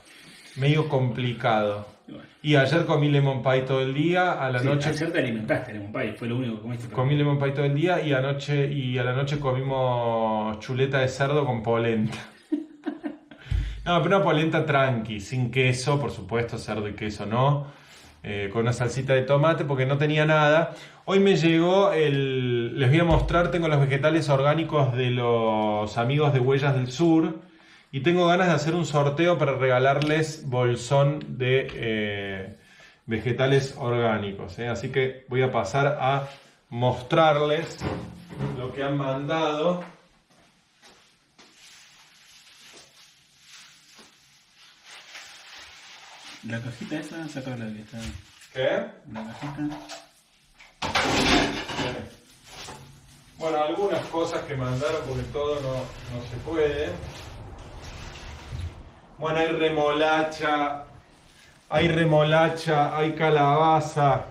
[0.55, 1.89] medio complicado.
[2.09, 2.27] Y bueno.
[2.43, 5.71] Y ayer comí lemon pie todo el día, a la Sí, noche Ayer te alimentaste
[5.73, 6.89] en un país, fue lo único que comiste.
[6.89, 11.09] comí lemon pie todo el día y anoche y a la noche comimos chuleta de
[11.09, 12.19] cerdo con polenta.
[13.85, 17.67] No, pero una polenta tranqui, sin queso, por supuesto, cerdo y queso no,
[18.23, 20.75] eh, con una salsita de tomate porque no tenía nada.
[21.05, 26.33] Hoy me llegó el, les voy a mostrar, tengo los vegetales orgánicos de los amigos
[26.33, 27.41] de Huellas del Sur
[27.95, 32.57] y tengo ganas de hacer un sorteo para regalarles bolsón de eh,
[33.05, 34.59] vegetales orgánicos.
[34.59, 34.69] ¿eh?
[34.69, 36.27] Así que voy a pasar a
[36.71, 37.77] mostrarles
[38.57, 39.85] lo que han mandado.
[46.49, 47.99] La cajita esa, saca la que está.
[48.55, 48.87] ¿Qué?
[49.13, 49.79] La cajita.
[53.37, 56.91] Bueno, algunas cosas que mandaron porque todo no, no se puede.
[59.23, 60.83] Bueno, hay remolacha,
[61.71, 64.25] hay remolacha, hay calabaza.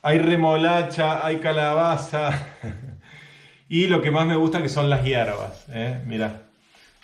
[0.00, 2.30] Hay remolacha, hay calabaza.
[3.68, 5.66] Y lo que más me gusta que son las hierbas.
[5.72, 6.00] ¿eh?
[6.06, 6.42] Mira,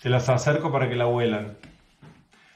[0.01, 1.57] te las acerco para que la huelan.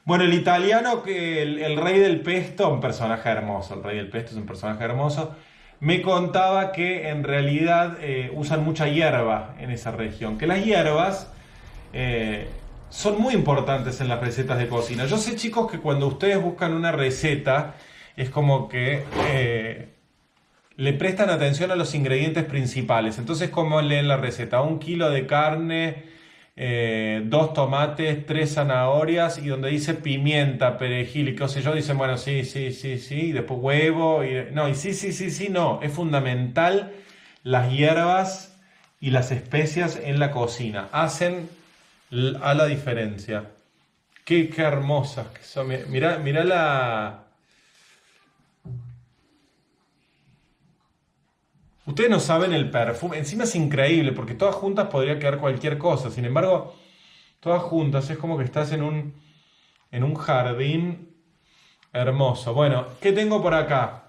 [0.04, 4.36] Bueno, el italiano, el rey del pesto, un personaje hermoso, el rey del pesto es
[4.36, 5.34] un personaje hermoso,
[5.80, 11.32] me contaba que en realidad eh, usan mucha hierba en esa región, que las hierbas
[11.92, 12.48] eh,
[12.90, 15.06] son muy importantes en las recetas de cocina.
[15.06, 17.74] Yo sé, chicos, que cuando ustedes buscan una receta,
[18.16, 19.88] es como que eh,
[20.76, 23.18] le prestan atención a los ingredientes principales.
[23.18, 24.60] Entonces, ¿cómo leen la receta?
[24.62, 26.04] Un kilo de carne,
[26.56, 31.98] eh, dos tomates, tres zanahorias y donde dice pimienta, perejil y qué sé yo, dicen,
[31.98, 34.24] bueno, sí, sí, sí, sí, y después huevo.
[34.24, 35.80] Y, no, y sí, sí, sí, sí, no.
[35.82, 36.92] Es fundamental
[37.42, 38.58] las hierbas
[39.00, 40.88] y las especias en la cocina.
[40.92, 41.48] Hacen
[42.42, 43.50] a la diferencia.
[44.24, 45.68] Qué, hermosas que son.
[45.68, 47.22] Mi- Mirá, mirá la...
[51.86, 53.18] Ustedes no saben el perfume.
[53.18, 56.10] Encima es increíble porque todas juntas podría quedar cualquier cosa.
[56.10, 56.74] Sin embargo,
[57.40, 59.14] todas juntas es como que estás en un,
[59.92, 61.14] en un jardín
[61.92, 62.54] hermoso.
[62.54, 64.08] Bueno, ¿qué tengo por acá?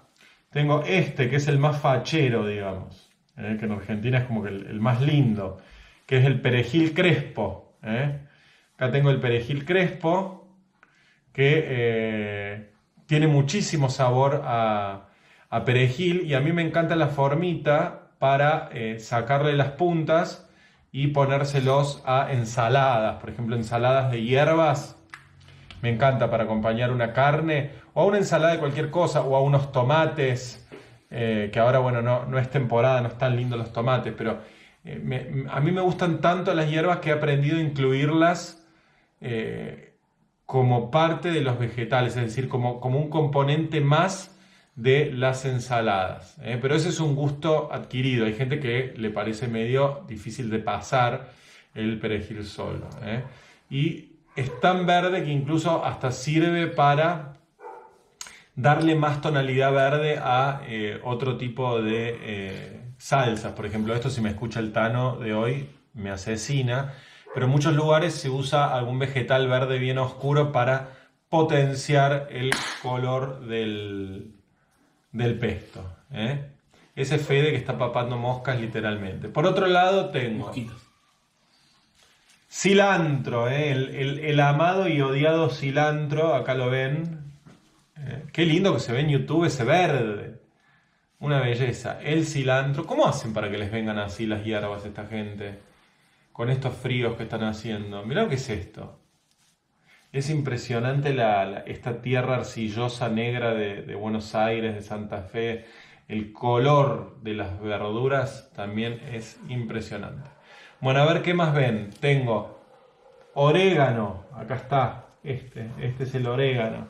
[0.50, 3.10] Tengo este que es el más fachero, digamos.
[3.36, 3.56] ¿eh?
[3.58, 5.58] Que en Argentina es como que el más lindo.
[6.06, 7.67] Que es el perejil crespo.
[7.82, 8.20] ¿Eh?
[8.76, 10.48] Acá tengo el perejil crespo
[11.32, 12.70] que eh,
[13.06, 15.04] tiene muchísimo sabor a,
[15.64, 20.48] perejil y a mí me encanta la formita para eh, sacarle las puntas
[20.92, 24.96] y ponérselos a ensaladas, por ejemplo, ensaladas de hierbas.
[25.80, 29.40] Me encanta para acompañar una carne o a una ensalada de cualquier cosa o a
[29.40, 30.66] unos tomates,
[31.08, 34.40] que ahora, bueno, no, no es temporada, no están lindos los tomates, pero
[34.88, 38.66] eh, a mí me gustan tanto las hierbas que he aprendido a incluirlas
[39.20, 39.94] eh,
[40.46, 44.34] como parte de los vegetales, es decir, como, como un componente más
[44.76, 46.38] de las ensaladas.
[46.42, 46.58] ¿eh?
[46.60, 48.24] Pero ese es un gusto adquirido.
[48.24, 51.32] Hay gente que le parece medio difícil de pasar
[51.74, 52.88] el perejil solo.
[53.68, 57.34] Y es tan verde que incluso hasta sirve para
[58.54, 60.62] darle más tonalidad verde a
[61.04, 63.52] otro tipo de salsas.
[63.52, 66.94] Por ejemplo, esto si me escucha el Tano de hoy me asesina,
[67.34, 70.90] pero en muchos lugares se usa algún vegetal verde bien oscuro para
[71.28, 72.50] potenciar el
[72.82, 74.32] color del,
[75.12, 75.84] del pesto.
[76.12, 76.50] ¿eh?
[76.96, 79.28] Ese Fede que está papando moscas literalmente.
[79.28, 80.82] Por otro lado tengo Mosquitos.
[82.50, 83.70] cilantro, ¿eh?
[83.72, 87.20] el, el- el amado y odiado cilantro, acá lo ven.
[87.98, 90.40] Eh, qué lindo que se ve en YouTube ese verde.
[91.20, 92.00] Una belleza.
[92.02, 92.86] El cilantro.
[92.86, 95.58] ¿Cómo hacen para que les vengan así las hierbas esta gente?
[96.32, 98.04] Con estos fríos que están haciendo.
[98.04, 99.00] Mirá lo que es esto.
[100.12, 105.66] Es impresionante la, esta tierra arcillosa negra de, de Buenos Aires, de Santa Fe.
[106.06, 110.30] El color de las verduras también es impresionante.
[110.80, 111.90] Bueno, a ver qué más ven.
[112.00, 112.60] Tengo
[113.34, 114.24] orégano.
[114.34, 115.06] Acá está.
[115.24, 115.68] Este.
[115.80, 116.86] Este es el orégano.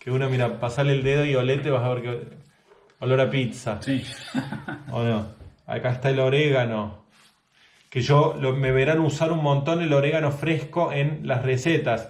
[0.00, 2.37] Que uno, mira, pasale el dedo y olete, vas a ver que.
[3.00, 3.80] Olor a pizza.
[3.82, 4.04] Sí.
[4.90, 5.26] ¿O no?
[5.66, 7.04] Acá está el orégano.
[7.90, 12.08] Que yo lo- me verán usar un montón el orégano fresco en las recetas.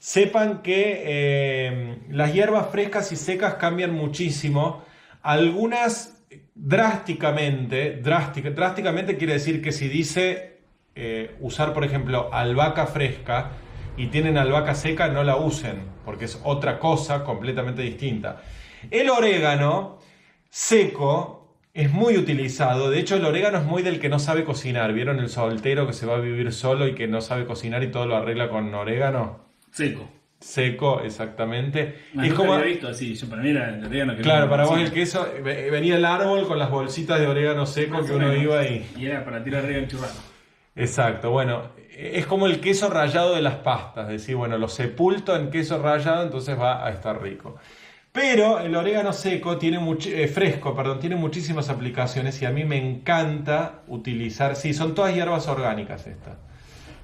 [0.00, 4.84] sepan que eh, las hierbas frescas y secas cambian muchísimo.
[5.22, 6.22] Algunas
[6.54, 10.58] drásticamente, drásticamente quiere decir que si dice
[10.94, 13.50] eh, usar, por ejemplo, albahaca fresca
[13.96, 18.40] y tienen albahaca seca, no la usen, porque es otra cosa completamente distinta.
[18.92, 19.98] El orégano
[20.48, 22.90] seco es muy utilizado.
[22.90, 24.92] De hecho, el orégano es muy del que no sabe cocinar.
[24.92, 27.90] ¿Vieron el soltero que se va a vivir solo y que no sabe cocinar y
[27.90, 29.40] todo lo arregla con orégano?
[29.70, 30.08] Seco.
[30.40, 31.98] Seco, exactamente.
[32.22, 34.78] es como había visto así, yo para mí era el orégano que Claro, para vos
[34.78, 38.88] el queso venía el árbol con las bolsitas de orégano seco que uno iba y
[38.96, 40.22] y era para tirar orégano churrasco.
[40.76, 45.34] Exacto, bueno, es como el queso rallado de las pastas, es decir, bueno, lo sepulto
[45.34, 47.56] en queso rallado, entonces va a estar rico.
[48.12, 52.76] Pero el orégano seco tiene eh, fresco, perdón, tiene muchísimas aplicaciones y a mí me
[52.76, 56.38] encanta utilizar, sí, son todas hierbas orgánicas estas.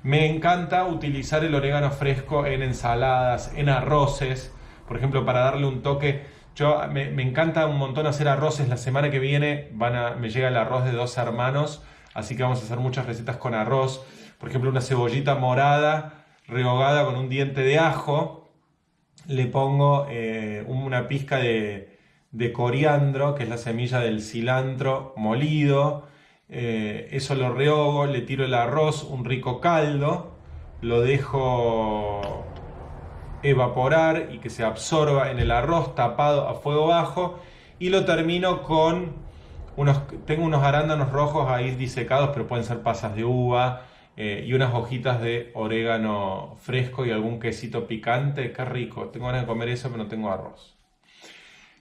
[0.02, 4.52] Me encanta utilizar el orégano fresco en ensaladas, en arroces,
[4.86, 6.24] por ejemplo, para darle un toque.
[6.54, 8.68] Yo me, encanta un montón hacer arroces.
[8.68, 9.70] La semana que viene
[10.18, 13.54] me llega el arroz de dos hermanos, así que vamos a hacer muchas recetas con
[13.54, 14.04] arroz.
[14.38, 18.43] Por ejemplo, una cebollita morada rehogada con un diente de ajo.
[19.26, 21.98] Le pongo eh, una pizca de,
[22.30, 26.06] de coriandro, que es la semilla del cilantro molido.
[26.48, 30.36] Eh, eso lo rehogo, le tiro el arroz, un rico caldo,
[30.82, 32.44] lo dejo
[33.42, 37.38] evaporar y que se absorba en el arroz tapado a fuego bajo
[37.78, 39.12] y lo termino con
[39.76, 43.82] unos, tengo unos arándanos rojos ahí disecados, pero pueden ser pasas de uva
[44.16, 49.42] eh, y unas hojitas de orégano fresco y algún quesito picante, qué rico, tengo ganas
[49.42, 50.76] de comer eso, pero no tengo arroz.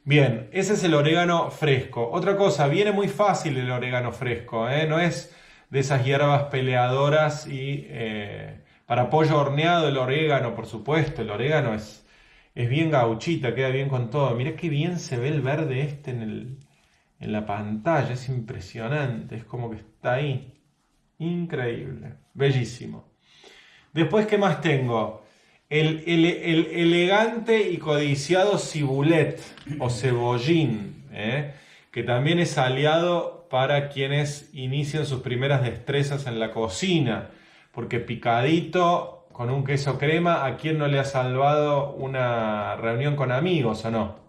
[0.06, 2.10] Bien, ese es el orégano fresco.
[2.12, 4.86] Otra cosa, viene muy fácil el orégano fresco, ¿eh?
[4.88, 5.34] no es
[5.70, 11.74] de esas hierbas peleadoras y eh, para pollo horneado el orégano, por supuesto, el orégano
[11.74, 12.06] es,
[12.54, 14.36] es bien gauchita, queda bien con todo.
[14.36, 16.58] Mirá qué bien se ve el verde este en, el,
[17.20, 20.54] en la pantalla, es impresionante, es como que está ahí.
[21.20, 23.06] Increíble, bellísimo.
[23.94, 25.24] Después, ¿qué más tengo?
[25.74, 26.26] el,
[26.72, 29.42] elegante y codiciado cibulet
[29.80, 31.54] o cebollín, ¿eh?
[31.92, 37.30] que también es aliado para quienes inician sus primeras destrezas en la cocina,
[37.72, 43.32] porque picadito con un queso crema, ¿a quién no le ha salvado una reunión con
[43.32, 44.20] amigos o no?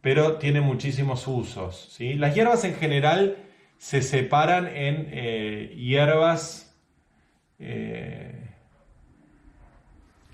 [0.00, 1.92] Pero tiene muchísimos usos.
[1.92, 2.14] ¿sí?
[2.14, 3.36] Las hierbas en general
[3.78, 6.65] se separan en eh, hierbas
[7.58, 8.50] eh,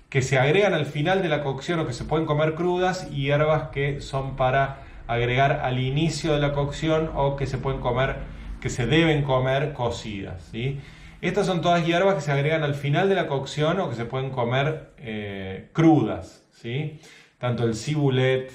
[0.09, 3.23] que se agregan al final de la cocción o que se pueden comer crudas y
[3.23, 8.17] hierbas que son para agregar al inicio de la cocción o que se pueden comer,
[8.61, 10.49] que se deben comer cocidas.
[10.51, 10.79] ¿sí?
[11.21, 14.05] Estas son todas hierbas que se agregan al final de la cocción o que se
[14.05, 16.45] pueden comer eh, crudas.
[16.51, 16.99] ¿sí?
[17.39, 18.51] Tanto el cibulet,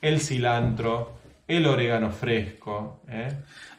[0.00, 1.15] el cilantro,
[1.48, 3.02] el orégano fresco.
[3.08, 3.28] ¿eh?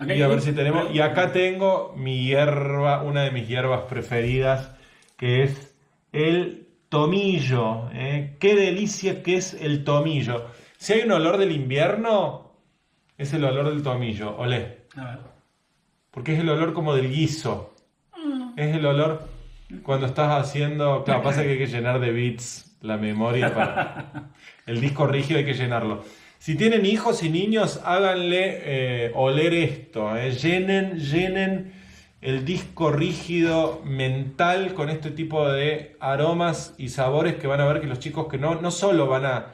[0.08, 0.93] y a ver si tenemos.
[0.93, 4.71] Y acá tengo mi hierba, una de mis hierbas preferidas,
[5.17, 5.75] que es
[6.12, 7.89] el tomillo.
[7.93, 8.38] ¿eh?
[8.39, 10.47] Qué delicia que es el tomillo.
[10.77, 12.53] Si hay un olor del invierno,
[13.17, 14.36] es el olor del tomillo.
[14.38, 14.86] Olé.
[16.12, 17.75] Porque es el olor como del guiso.
[18.15, 18.58] Mm.
[18.58, 19.27] Es el olor
[19.84, 21.03] cuando estás haciendo.
[21.03, 24.30] Claro, pasa que hay que llenar de bits la memoria para.
[24.65, 26.03] El disco rígido hay que llenarlo.
[26.39, 30.15] Si tienen hijos y niños, háganle eh, oler esto.
[30.15, 30.32] ¿eh?
[30.32, 31.73] Llenen, llenen
[32.21, 37.82] el disco rígido mental con este tipo de aromas y sabores que van a ver
[37.82, 39.54] que los chicos que no, no solo van a,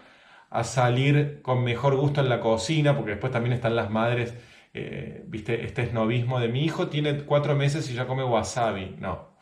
[0.64, 4.36] salir con mejor gusto en la cocina, porque después también están las madres,
[4.76, 9.33] eh, viste, este esnovismo de mi hijo tiene cuatro meses y ya come wasabi, no.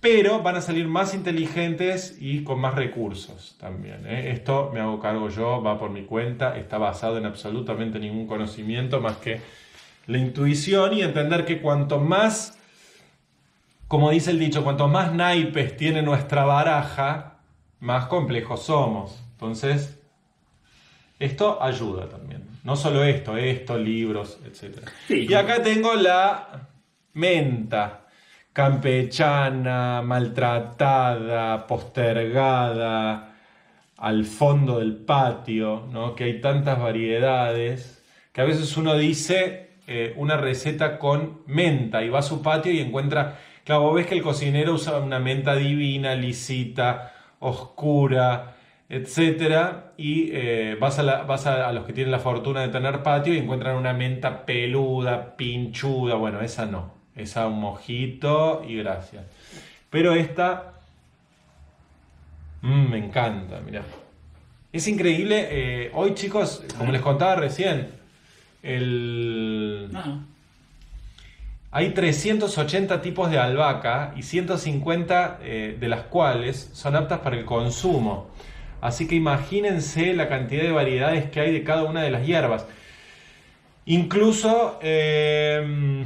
[0.00, 4.06] Pero van a salir más inteligentes y con más recursos también.
[4.06, 4.30] ¿eh?
[4.30, 9.00] Esto me hago cargo yo, va por mi cuenta, está basado en absolutamente ningún conocimiento
[9.00, 9.40] más que
[10.06, 12.58] la intuición y entender que cuanto más,
[13.88, 17.40] como dice el dicho, cuanto más naipes tiene nuestra baraja,
[17.80, 19.20] más complejos somos.
[19.32, 19.98] Entonces,
[21.18, 22.44] esto ayuda también.
[22.62, 24.88] No solo esto, esto, libros, etc.
[25.08, 26.68] y acá tengo la
[27.14, 28.07] menta
[28.52, 33.34] campechana, maltratada, postergada,
[33.98, 36.14] al fondo del patio, ¿no?
[36.14, 42.08] que hay tantas variedades, que a veces uno dice, eh, una receta con menta y
[42.08, 45.54] va a su patio y encuentra, claro, vos ves que el cocinero usa una menta
[45.54, 48.56] divina, lisita, oscura,
[48.88, 53.34] etcétera, y eh, vas, a, vas a, los que tienen la fortuna de tener patio
[53.34, 59.24] y encuentran una menta peluda, pinchuda, bueno, esa no, esa un mojito y gracias.
[59.90, 60.78] Pero esta
[62.62, 63.82] Mm, me encanta, mirá.
[64.72, 65.48] Es increíble.
[65.50, 67.88] eh, hoy, chicos, como les contaba recién,
[68.62, 69.88] el...
[69.92, 70.26] No,
[71.70, 77.44] hay 380 tipos de albahaca y 150 eh, de las cuales son aptas para el
[77.44, 78.28] consumo.
[78.80, 82.64] Así que imagínense la cantidad de variedades que hay de cada una de las hierbas.
[83.84, 86.04] Incluso, eh,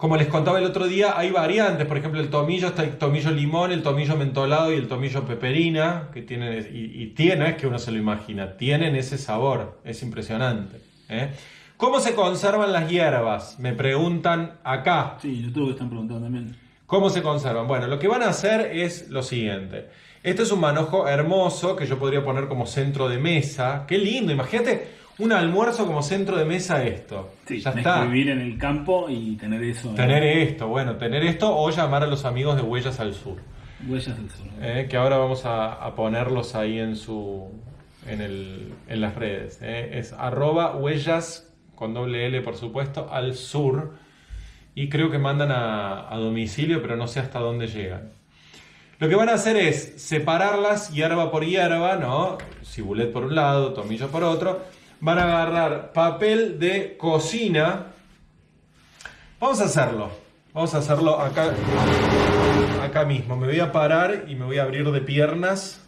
[0.00, 1.86] como les contaba el otro día, hay variantes.
[1.86, 6.08] Por ejemplo, el tomillo está el tomillo limón, el tomillo mentolado y el tomillo peperina,
[6.10, 9.78] que tienen, y, y tiene, es que uno se lo imagina, tienen ese sabor.
[9.84, 10.80] Es impresionante.
[11.10, 11.28] ¿eh?
[11.76, 13.58] ¿Cómo se conservan las hierbas?
[13.58, 15.18] Me preguntan acá.
[15.20, 16.56] sí, YouTube que están preguntando también.
[16.86, 17.68] ¿Cómo se conservan?
[17.68, 19.90] Bueno, lo que van a hacer es lo siguiente.
[20.22, 23.84] Este es un manojo hermoso que yo podría poner como centro de mesa.
[23.86, 27.30] Qué lindo, imagínate un almuerzo como centro de mesa esto.
[27.46, 28.04] Sí, ya está.
[28.04, 29.90] vivir en el campo y tener eso.
[29.90, 33.36] Tener esto, bueno, tener esto o llamar a los amigos de Huellas al Sur.
[33.88, 34.46] Huellas del sur.
[34.60, 37.48] eh, que ahora vamos a, a ponerlos ahí en su
[38.06, 39.58] en, el, en las redes.
[39.62, 39.90] eh.
[39.98, 43.94] Es arroba huellas con doble L por supuesto al sur
[44.74, 48.10] y creo que mandan a, a domicilio pero no sé hasta dónde llegan.
[48.98, 52.36] Lo que van a hacer es separarlas hierba por hierba, ¿no?
[52.62, 54.60] Cibulet por un lado, tomillo por otro.
[55.00, 57.86] Van a agarrar papel de cocina.
[59.38, 60.10] Vamos a hacerlo.
[60.52, 61.54] Vamos a hacerlo acá,
[62.82, 63.34] acá mismo.
[63.36, 65.80] Me voy a parar y me voy a abrir de piernas.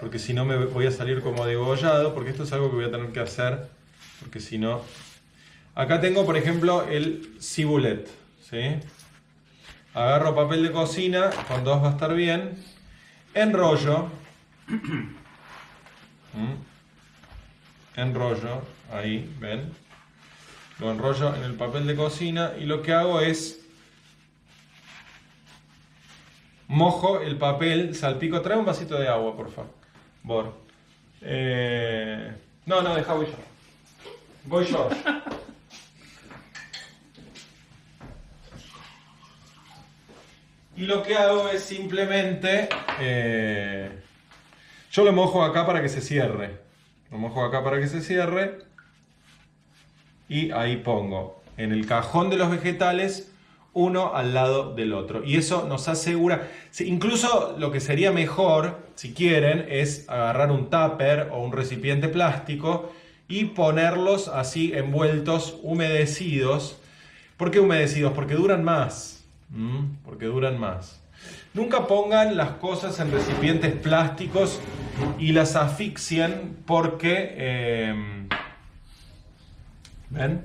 [0.00, 2.14] Porque si no me voy a salir como degollado.
[2.14, 3.68] Porque esto es algo que voy a tener que hacer.
[4.20, 4.80] Porque si no...
[5.74, 8.08] Acá tengo, por ejemplo, el cibulet.
[8.48, 8.80] ¿sí?
[9.92, 12.56] Agarro papel de cocina, con dos va a estar bien.
[13.34, 14.08] Enrollo.
[16.32, 16.69] ¿Mm?
[17.96, 18.62] Enrollo,
[18.92, 19.72] ahí, ¿ven?
[20.78, 23.60] Lo enrollo en el papel de cocina y lo que hago es
[26.68, 28.40] mojo el papel, salpico.
[28.40, 30.54] Trae un vasito de agua, por favor.
[31.20, 32.32] Eh,
[32.64, 33.32] no, no, deja voy yo.
[34.44, 34.88] Voy yo.
[40.76, 42.68] Y lo que hago es simplemente.
[43.00, 43.90] eh,
[44.90, 46.59] yo lo mojo acá para que se cierre.
[47.10, 48.58] Lo mojo acá para que se cierre.
[50.28, 53.32] Y ahí pongo en el cajón de los vegetales
[53.72, 55.22] uno al lado del otro.
[55.24, 56.48] Y eso nos asegura.
[56.80, 62.92] incluso lo que sería mejor, si quieren, es agarrar un tupper o un recipiente plástico
[63.28, 66.80] y ponerlos así envueltos, humedecidos.
[67.36, 68.12] ¿Por qué humedecidos?
[68.12, 69.24] Porque duran más.
[69.50, 69.96] ¿Mm?
[70.04, 70.99] Porque duran más.
[71.52, 74.60] Nunca pongan las cosas en recipientes plásticos
[75.18, 77.34] y las asfixien porque...
[77.36, 78.26] eh,
[80.10, 80.44] ¿Ven?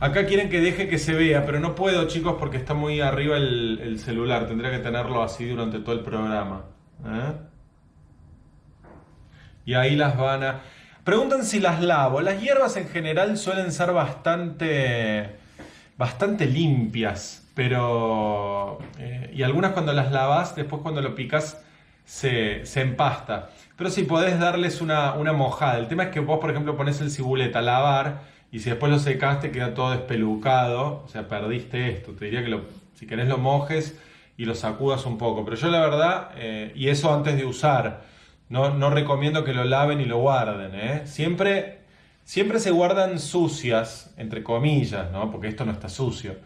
[0.00, 3.36] Acá quieren que deje que se vea, pero no puedo, chicos, porque está muy arriba
[3.36, 4.46] el, el celular.
[4.46, 6.64] Tendría que tenerlo así durante todo el programa.
[7.06, 7.32] ¿eh?
[9.64, 10.60] Y ahí las van a...
[11.04, 12.20] Preguntan si las lavo.
[12.20, 15.36] Las hierbas en general suelen ser bastante,
[15.96, 18.78] bastante limpias, pero...
[18.98, 21.62] eh, y algunas cuando las lavas, después cuando lo picas,
[22.04, 23.50] se, se empasta.
[23.76, 25.78] Pero si podés darles una, una mojada.
[25.78, 28.92] El tema es que vos, por ejemplo, pones el cibulet a lavar y si después
[28.92, 32.12] lo secaste queda todo despelucado, o sea, perdiste esto.
[32.12, 32.60] Te diría que
[32.94, 33.98] si querés lo mojes
[34.36, 35.44] y lo sacudas un poco.
[35.44, 38.02] Pero yo la verdad, eh, y eso antes de usar,
[38.48, 40.74] no, no recomiendo que lo laven y lo guarden.
[40.74, 41.02] ¿eh?
[41.06, 41.80] Siempre,
[42.24, 45.30] siempre se guardan sucias, entre comillas, ¿no?
[45.32, 46.36] porque esto no está sucio.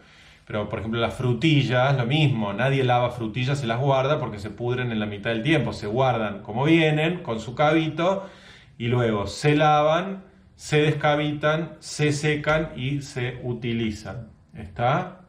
[0.49, 2.53] Pero, por ejemplo, las frutillas, lo mismo.
[2.53, 5.73] Nadie lava frutillas, se las guarda porque se pudren en la mitad del tiempo.
[5.73, 8.27] Se guardan como vienen, con su cabito,
[8.75, 10.23] y luego se lavan,
[10.55, 14.29] se descabitan, se secan y se utilizan.
[14.55, 15.19] ¿Está?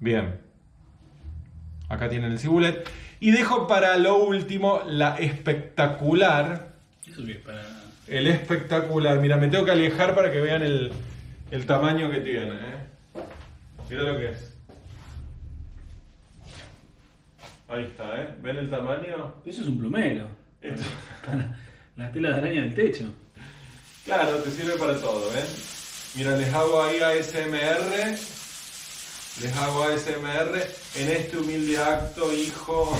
[0.00, 0.40] Bien.
[1.88, 2.84] Acá tienen el cibulet.
[3.20, 6.72] Y dejo para lo último la espectacular.
[8.08, 9.20] El espectacular.
[9.20, 10.90] Mira, me tengo que alejar para que vean el,
[11.52, 12.50] el tamaño que tiene.
[12.50, 12.91] ¿eh?
[13.92, 14.38] Mira lo que es.
[17.68, 18.34] Ahí está, ¿eh?
[18.40, 19.34] ¿Ven el tamaño?
[19.44, 20.28] Eso es un plumero.
[20.62, 20.82] Esto-
[21.26, 21.58] Para
[21.96, 23.04] las telas de araña del techo.
[24.06, 25.44] Claro, te sirve para todo, ¿ven?
[26.14, 28.16] Mira, les hago ahí ASMR.
[29.42, 30.56] Les hago ASMR
[30.96, 32.98] en este humilde acto, hijo,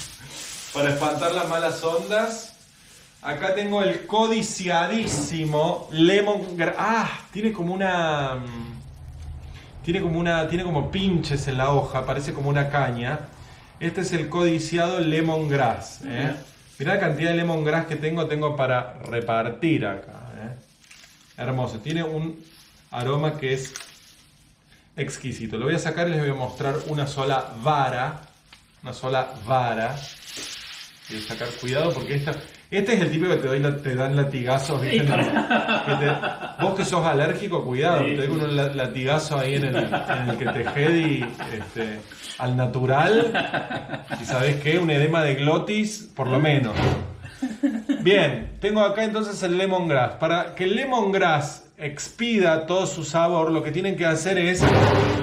[0.74, 2.54] para espantar las malas ondas.
[3.22, 8.44] Acá tengo el codiciadísimo Lemon Ah, tiene como una.
[9.88, 10.46] Tiene como una.
[10.46, 13.20] Tiene como pinches en la hoja, parece como una caña.
[13.80, 16.02] Este es el codiciado lemongrass.
[16.04, 16.34] ¿eh?
[16.78, 20.30] Mirá la cantidad de lemongrass que tengo, tengo para repartir acá.
[20.36, 21.40] ¿eh?
[21.40, 21.78] Hermoso.
[21.78, 22.38] Tiene un
[22.90, 23.72] aroma que es
[24.94, 25.56] exquisito.
[25.56, 28.20] Lo voy a sacar y les voy a mostrar una sola vara.
[28.82, 29.96] una sola vara.
[31.06, 32.34] Quiero sacar cuidado porque esta,
[32.70, 34.80] este es el tipo que te, doy, te dan latigazos.
[36.60, 38.16] vos que sos alérgico, cuidado, Sí.
[38.16, 41.98] te doy un la- latigazo ahí en el, en el que te jedi este,
[42.38, 44.04] al natural.
[44.20, 46.74] Y sabés qué, un edema de glotis, por lo menos.
[48.00, 50.12] Bien, tengo acá entonces el lemongrass.
[50.14, 54.62] Para que el lemongrass expida todo su sabor, lo que tienen que hacer es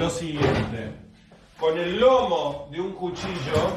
[0.00, 0.90] lo siguiente.
[1.60, 3.70] Con el lomo de un cuchillo,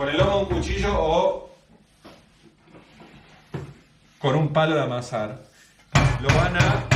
[0.00, 1.50] con el lomo de un cuchillo o
[4.18, 5.42] con un palo de amasar,
[6.22, 6.86] lo van a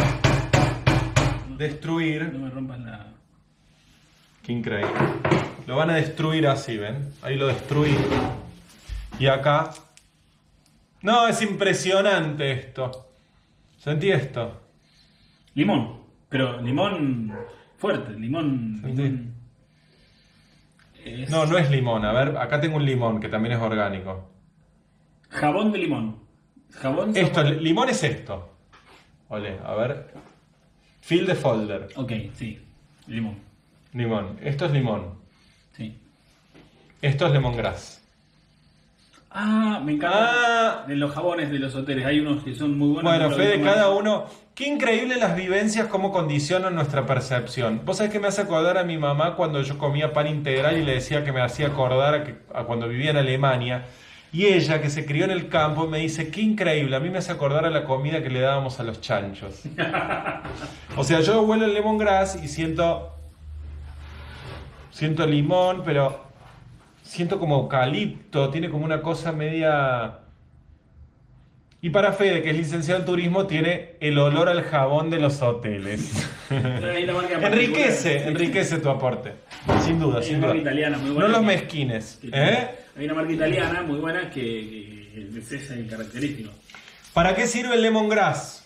[1.58, 2.32] destruir.
[2.32, 3.08] No me rompas la.
[4.42, 4.88] Qué increíble.
[5.66, 7.12] Lo van a destruir así, ¿ven?
[7.20, 7.94] Ahí lo destruí.
[9.18, 9.68] Y acá.
[11.02, 13.10] No, es impresionante esto.
[13.76, 14.62] ¿Sentí esto?
[15.52, 16.04] Limón.
[16.30, 17.36] Pero limón
[17.76, 19.33] fuerte, limón.
[21.04, 22.04] Es No, no es limón.
[22.04, 24.30] A ver, acá tengo un limón que también es orgánico.
[25.28, 26.18] Jabón de limón.
[26.70, 27.16] Jabón.
[27.16, 28.50] Esto, limón es esto.
[29.28, 30.14] Ole, a ver.
[31.00, 31.88] Fill the folder.
[31.96, 32.58] Ok, sí.
[33.06, 33.38] Limón.
[33.92, 34.38] Limón.
[34.42, 35.18] Esto es limón.
[35.72, 35.98] Sí.
[37.02, 38.02] Esto es lemongrass.
[39.30, 40.82] Ah, me encanta.
[40.82, 40.84] Ah.
[40.86, 42.06] De los jabones de los hoteles.
[42.06, 43.12] Hay unos que son muy buenos.
[43.12, 44.26] Bueno, Fede, cada uno.
[44.54, 47.80] Qué increíble las vivencias, cómo condicionan nuestra percepción.
[47.84, 50.84] Vos sabés que me hace acordar a mi mamá cuando yo comía pan integral y
[50.84, 53.86] le decía que me hacía acordar a, que- a cuando vivía en Alemania.
[54.32, 57.18] Y ella, que se crió en el campo, me dice: Qué increíble, a mí me
[57.18, 59.62] hace acordar a la comida que le dábamos a los chanchos.
[60.96, 63.10] o sea, yo huelo el lemongrass y siento.
[64.92, 66.20] Siento limón, pero
[67.02, 70.18] siento como eucalipto, tiene como una cosa media.
[71.84, 75.42] Y para Fede, que es licenciado en turismo, tiene el olor al jabón de los
[75.42, 76.12] hoteles.
[77.42, 79.32] Enriquece, enriquece tu aporte.
[79.84, 80.54] Sin duda, Hay sin una duda.
[80.54, 81.28] marca italiana muy buena.
[81.28, 82.18] No los que- mezquines.
[82.22, 82.68] que- ¿eh?
[82.96, 84.40] Hay una marca italiana muy buena que,
[85.14, 86.50] que- que es ese característico.
[87.12, 88.64] ¿Para qué sirve el lemongrass?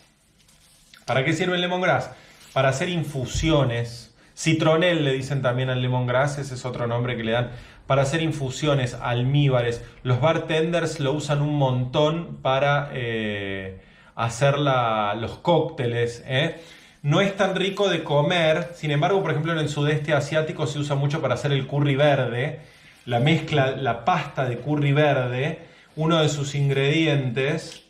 [1.04, 2.10] ¿Para qué sirve el lemongrass?
[2.52, 4.14] Para hacer infusiones.
[4.36, 7.50] Citronel le dicen también al lemongrass, ese es otro nombre que le dan.
[7.88, 9.82] Para hacer infusiones, almíbares.
[10.02, 13.80] Los bartenders lo usan un montón para eh,
[14.14, 16.22] hacer los cócteles.
[16.26, 16.60] ¿eh?
[17.02, 20.78] No es tan rico de comer, sin embargo, por ejemplo, en el sudeste asiático se
[20.78, 22.60] usa mucho para hacer el curry verde.
[23.06, 25.60] La mezcla, la pasta de curry verde,
[25.96, 27.84] uno de sus ingredientes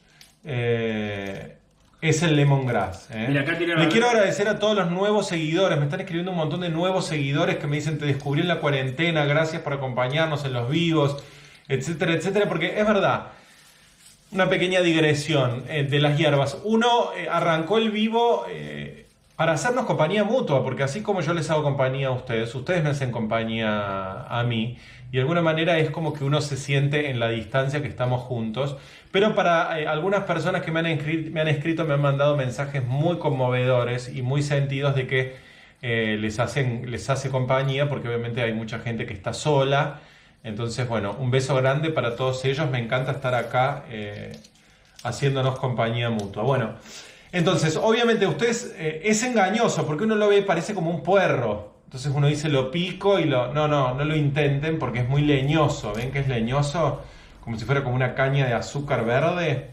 [0.45, 1.58] eh,
[2.01, 3.09] es el lemongrass.
[3.11, 3.27] ¿eh?
[3.29, 5.79] Mira, acá Le la- quiero agradecer a todos los nuevos seguidores.
[5.79, 8.61] Me están escribiendo un montón de nuevos seguidores que me dicen te descubrí en la
[8.61, 11.23] cuarentena, gracias por acompañarnos en los vivos,
[11.69, 12.47] etcétera, etcétera.
[12.49, 13.29] Porque es verdad,
[14.31, 16.59] una pequeña digresión eh, de las hierbas.
[16.65, 21.51] Uno eh, arrancó el vivo eh, para hacernos compañía mutua, porque así como yo les
[21.51, 24.79] hago compañía a ustedes, ustedes me hacen compañía a mí,
[25.11, 28.21] y de alguna manera es como que uno se siente en la distancia que estamos
[28.23, 28.77] juntos.
[29.11, 30.87] Pero para eh, algunas personas que me han,
[31.49, 35.37] escrito, me han mandado mensajes muy conmovedores y muy sentidos de que
[35.81, 40.01] eh, les, hacen, les hace compañía, porque obviamente hay mucha gente que está sola.
[40.45, 42.71] Entonces, bueno, un beso grande para todos ellos.
[42.71, 44.39] Me encanta estar acá eh,
[45.03, 46.43] haciéndonos compañía mutua.
[46.43, 46.75] Bueno,
[47.33, 51.79] entonces, obviamente, ustedes es engañoso porque uno lo ve, parece como un puerro.
[51.85, 53.53] Entonces uno dice lo pico y lo.
[53.55, 55.95] No, no, no lo intenten porque es muy leñoso.
[55.95, 57.03] ¿Ven que es leñoso?
[57.49, 59.71] Como si fuera como una caña de azúcar verde.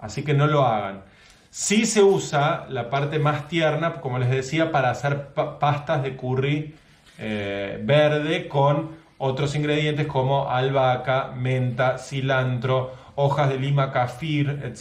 [0.00, 1.04] Así que no lo hagan.
[1.48, 6.16] Sí se usa la parte más tierna, como les decía, para hacer pa- pastas de
[6.16, 6.74] curry
[7.20, 14.72] eh, verde con otros ingredientes como albahaca, menta, cilantro, hojas de lima, kafir, En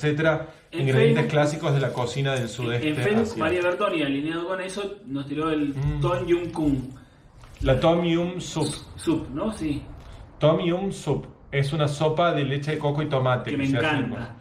[0.71, 2.89] ingredientes Facebook- clásicos de la cocina del sudeste.
[2.89, 3.37] En Facebook, asiático.
[3.41, 6.01] María Bertoni, alineado con eso, nos tiró el Mm.
[6.01, 6.77] Ton Yung Kung
[7.61, 8.73] La Tom Yum Soup.
[8.95, 9.53] Soup, ¿no?
[9.53, 9.83] Sí.
[10.39, 14.35] Tom Yum Soup es una sopa de leche de coco y tomate Que me encanta.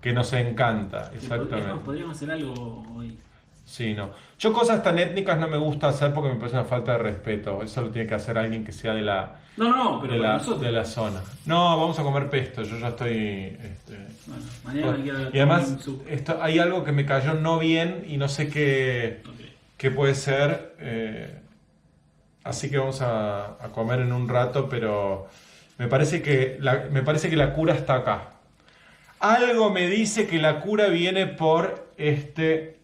[0.00, 1.84] que nos encanta, Podríamos, exactamente.
[1.84, 3.16] podríamos hacer algo hoy.
[3.64, 4.10] Sí, no.
[4.38, 7.62] Yo cosas tan étnicas no me gusta hacer porque me parece una falta de respeto.
[7.62, 10.38] Eso lo tiene que hacer alguien que sea de la, No, no, pero de la,
[10.38, 11.20] de la zona.
[11.46, 12.62] No, vamos a comer pesto.
[12.62, 13.56] Yo ya estoy.
[13.60, 13.96] este,
[14.26, 15.76] Bueno, mañana cualquiera y además,
[16.08, 19.22] esto, hay algo que me cayó no bien y no sé qué,
[19.76, 20.76] qué puede ser.
[20.78, 21.40] eh,
[22.44, 25.26] así que vamos a, a comer en un rato, pero
[25.78, 28.30] me parece que la, me parece que la cura está acá.
[29.20, 32.78] Algo me dice que la cura viene por este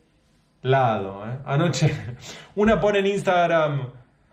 [0.62, 1.24] lado.
[1.26, 1.38] ¿eh?
[1.44, 1.94] Anoche,
[2.54, 3.90] una pone en Instagram,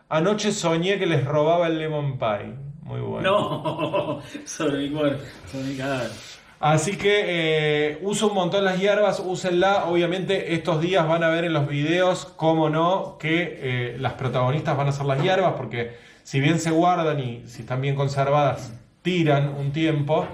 [0.10, 2.53] anoche soñé que les robaba el lemon pie.
[2.84, 3.30] Muy bueno.
[3.30, 6.10] No, sobre mi cuerpo, sobre mi cadáver.
[6.60, 9.86] Así que eh, uso un montón las hierbas, úsenla.
[9.86, 14.76] Obviamente estos días van a ver en los videos, cómo no, que eh, las protagonistas
[14.76, 15.95] van a ser las hierbas, porque
[16.30, 18.71] si bien se guardan y si están bien conservadas,
[19.01, 20.27] tiran un tiempo.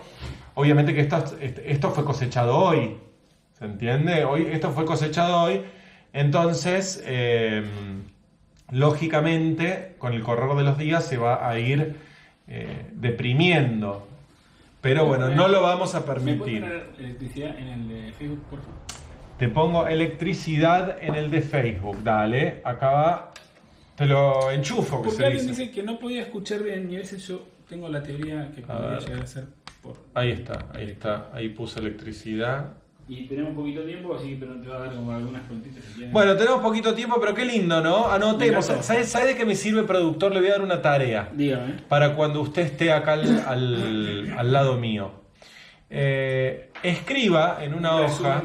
[0.53, 2.97] Obviamente que esto, esto fue cosechado hoy,
[3.57, 4.25] ¿se entiende?
[4.25, 5.61] Hoy, esto fue cosechado hoy,
[6.11, 8.03] entonces, em,
[8.71, 11.95] lógicamente, con el correr de los días se va a ir
[12.49, 14.05] eh, deprimiendo.
[14.81, 16.59] Pero bueno, no lo vamos a permitir.
[16.59, 18.75] ¿Me poner electricidad en el de Facebook, por favor?
[19.39, 22.59] Te pongo electricidad en el de Facebook, dale.
[22.65, 23.31] Acá va.
[23.95, 25.01] Te lo enchufo.
[25.01, 25.71] Que Porque alguien dice.
[25.71, 29.21] que no podía escuchar bien y a veces yo tengo la teoría que podría llegar
[29.21, 29.45] a ser
[29.81, 29.97] por...
[30.13, 31.29] Ahí está, ahí está.
[31.33, 32.73] Ahí puse electricidad.
[33.07, 36.59] Y tenemos poquito tiempo, así que te va a dar como algunas puntitas Bueno, tenemos
[36.59, 38.07] poquito tiempo, pero qué lindo, ¿no?
[38.07, 38.65] Anotemos.
[38.65, 40.33] ¿Sabes, ¿Sabe de qué me sirve el productor?
[40.33, 41.29] Le voy a dar una tarea.
[41.31, 41.73] Dígame.
[41.87, 45.11] Para cuando usted esté acá al, al, lado mío.
[45.87, 48.41] Eh, escriba en una hoja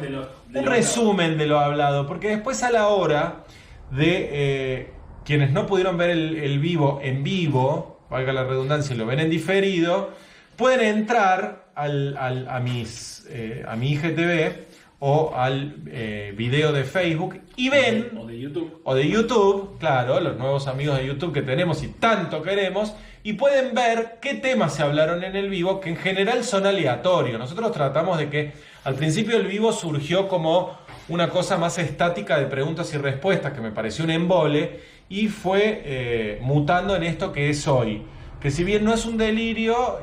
[0.54, 3.44] un resumen de lo hablado, porque después a la hora
[3.90, 4.92] de eh,
[5.30, 9.20] quienes no pudieron ver el, el vivo en vivo, valga la redundancia, y lo ven
[9.20, 10.10] en diferido,
[10.56, 14.66] pueden entrar al, a, mis, eh, a mi IGTV
[14.98, 18.10] o al eh, video de Facebook y ven...
[18.18, 18.80] O de YouTube.
[18.82, 23.34] O de YouTube, claro, los nuevos amigos de YouTube que tenemos y tanto queremos, y
[23.34, 27.38] pueden ver qué temas se hablaron en el vivo, que en general son aleatorios.
[27.38, 28.52] Nosotros tratamos de que
[28.84, 30.78] al principio el vivo surgió como
[31.08, 35.82] una cosa más estática de preguntas y respuestas, que me pareció un embole, y fue
[35.84, 38.04] eh, mutando en esto que es hoy.
[38.40, 39.98] Que si bien no es un delirio,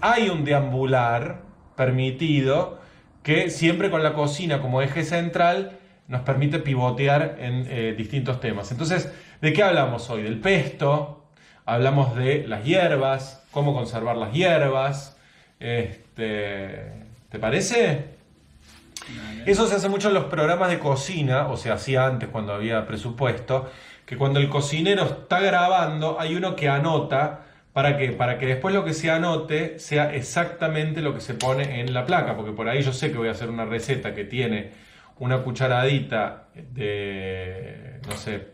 [0.00, 1.42] hay un deambular
[1.76, 2.78] permitido
[3.22, 5.78] que siempre con la cocina como eje central
[6.08, 8.70] nos permite pivotear en eh, distintos temas.
[8.70, 10.22] Entonces, ¿de qué hablamos hoy?
[10.22, 11.24] Del pesto,
[11.64, 15.16] hablamos de las hierbas, cómo conservar las hierbas.
[15.58, 16.92] Este,
[17.28, 18.19] ¿Te parece?
[19.46, 22.86] Eso se hace mucho en los programas de cocina, o se hacía antes cuando había
[22.86, 23.70] presupuesto,
[24.04, 28.10] que cuando el cocinero está grabando hay uno que anota ¿Para qué?
[28.10, 32.04] Para que después lo que se anote sea exactamente lo que se pone en la
[32.04, 34.72] placa, porque por ahí yo sé que voy a hacer una receta que tiene
[35.18, 38.48] una cucharadita de, no sé,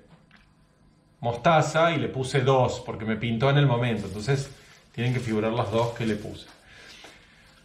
[1.21, 4.07] mostaza y le puse dos, porque me pintó en el momento.
[4.07, 4.51] Entonces
[4.93, 6.47] tienen que figurar las dos que le puse.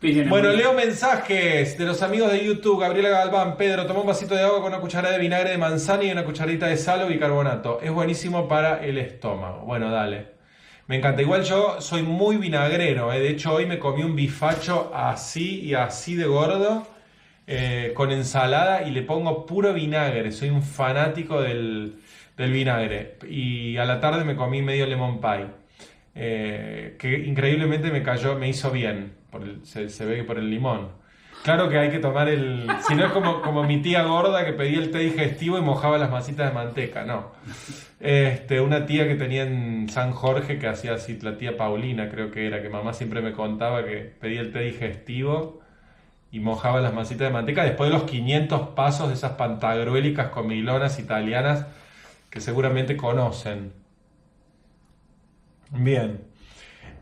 [0.02, 2.82] Bueno, leo mensajes de los amigos de YouTube.
[2.82, 6.04] Gabriela Galván, Pedro, toma un vasito de agua con una cucharada de vinagre de manzana
[6.04, 7.80] y una cucharita de sal o bicarbonato.
[7.84, 9.60] Es buenísimo para el estómago.
[9.60, 10.26] Bueno, dale.
[10.88, 11.22] Me encanta.
[11.22, 13.14] Igual yo soy muy vinagrero.
[13.14, 13.20] ¿eh?
[13.20, 16.88] De hecho, hoy me comí un bifacho así y así de gordo.
[17.46, 20.32] Eh, con ensalada y le pongo puro vinagre.
[20.32, 22.00] Soy un fanático del,
[22.38, 23.18] vinagre.
[23.30, 25.46] Y a la tarde me comí medio lemon pie.
[26.16, 29.21] Eh, que increíblemente me cayó, me hizo bien.
[29.64, 30.90] Se, ve que por el limón.
[31.44, 32.68] Claro que hay que tomar el.
[32.88, 35.98] Si no es como, como mi tía gorda que pedía el té digestivo y mojaba
[35.98, 37.32] las masitas de manteca, no.
[38.00, 42.32] Este, una tía que tenía en San Jorge que hacía así, la tía Paulina creo
[42.32, 45.62] que era, que mamá siempre me contaba que pedía el té digestivo
[46.32, 51.00] y mojaba las masitas de manteca después de los 500 pasos de esas pantagruélicas comilonas
[51.00, 51.66] italianas
[52.30, 53.74] que seguramente conocen.
[55.72, 56.31] Bien.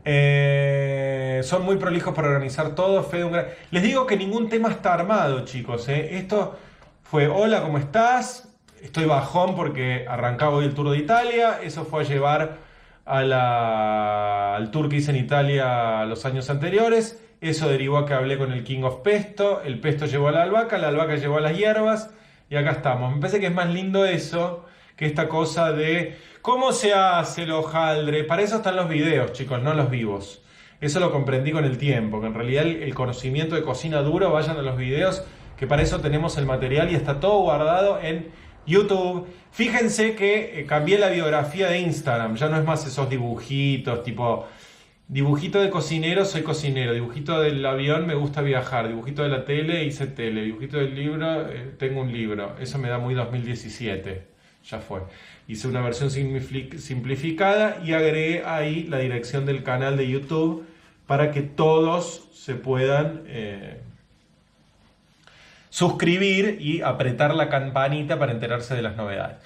[0.04, 3.08] Eh, son muy prolijos para organizar todo.
[3.70, 5.88] Les digo que ningún tema está armado, chicos.
[5.88, 6.18] Eh.
[6.18, 6.58] Esto
[7.02, 8.48] fue, hola, ¿cómo estás?
[8.82, 11.60] Estoy bajón porque arrancaba hoy el Tour de Italia.
[11.62, 12.58] Eso fue a llevar
[13.04, 17.22] al tour que hice en Italia los años anteriores.
[17.40, 19.62] Eso derivó a que hablé con el King of Pesto.
[19.62, 22.10] El Pesto llevó a la albahaca, la albahaca llevó a las hierbas.
[22.48, 23.14] Y acá estamos.
[23.14, 24.64] Me parece que es más lindo eso
[25.00, 28.24] que esta cosa de ¿Cómo se hace el hojaldre?
[28.24, 30.42] Para eso están los videos, chicos, no los vivos.
[30.80, 34.56] Eso lo comprendí con el tiempo, que en realidad el, conocimiento de cocina duro, vayan
[34.56, 35.22] a los videos,
[35.58, 38.28] que para eso tenemos el material y está todo guardado en
[38.66, 39.26] YouTube.
[39.50, 44.46] Fíjense que eh, cambié la biografía de Instagram, ya no es más esos dibujitos, tipo
[45.08, 49.84] dibujito de cocinero, soy cocinero, dibujito del avión, me gusta viajar, dibujito de la tele,
[49.84, 52.56] hice tele, dibujito del libro, eh, tengo un libro.
[52.58, 54.29] Eso me da muy 2017,
[54.64, 55.00] ya fue
[55.50, 60.64] hice una versión simplificada y agregué ahí la dirección del canal de YouTube
[61.08, 63.80] para que todos se puedan eh,
[65.68, 69.38] suscribir y apretar la campanita para enterarse de las novedades.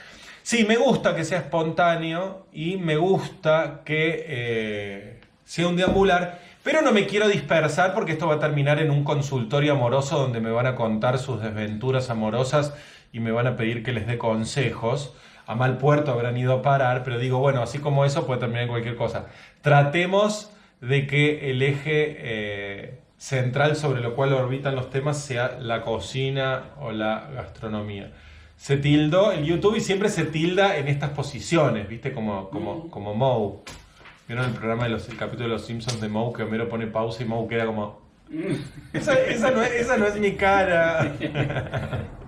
[0.43, 6.83] Sí, me gusta que sea espontáneo y me gusta que eh, sea un deambular, pero
[6.83, 10.51] no me quiero dispersar porque esto va a terminar en un consultorio amoroso donde me
[10.51, 12.75] van a contar sus desventuras amorosas
[13.15, 15.15] y me van a pedir que les dé consejos
[15.47, 18.63] a mal puerto habrán ido a parar, pero digo, bueno, así como eso puede terminar
[18.65, 19.27] en cualquier cosa.
[19.61, 20.51] Tratemos
[20.81, 26.71] de que el eje eh, central sobre lo cual orbitan los temas sea la cocina
[26.81, 28.13] o la gastronomía.
[28.57, 32.13] Se tildó el YouTube y siempre se tilda en estas posiciones, ¿viste?
[32.13, 33.59] Como, como, como Moe.
[34.27, 36.87] ¿Vieron el programa de los el capítulo de los Simpsons de Moe que Homero pone
[36.87, 38.03] pausa y Moe queda como.
[38.95, 41.15] Esa, esa no, es, esa no es mi cara.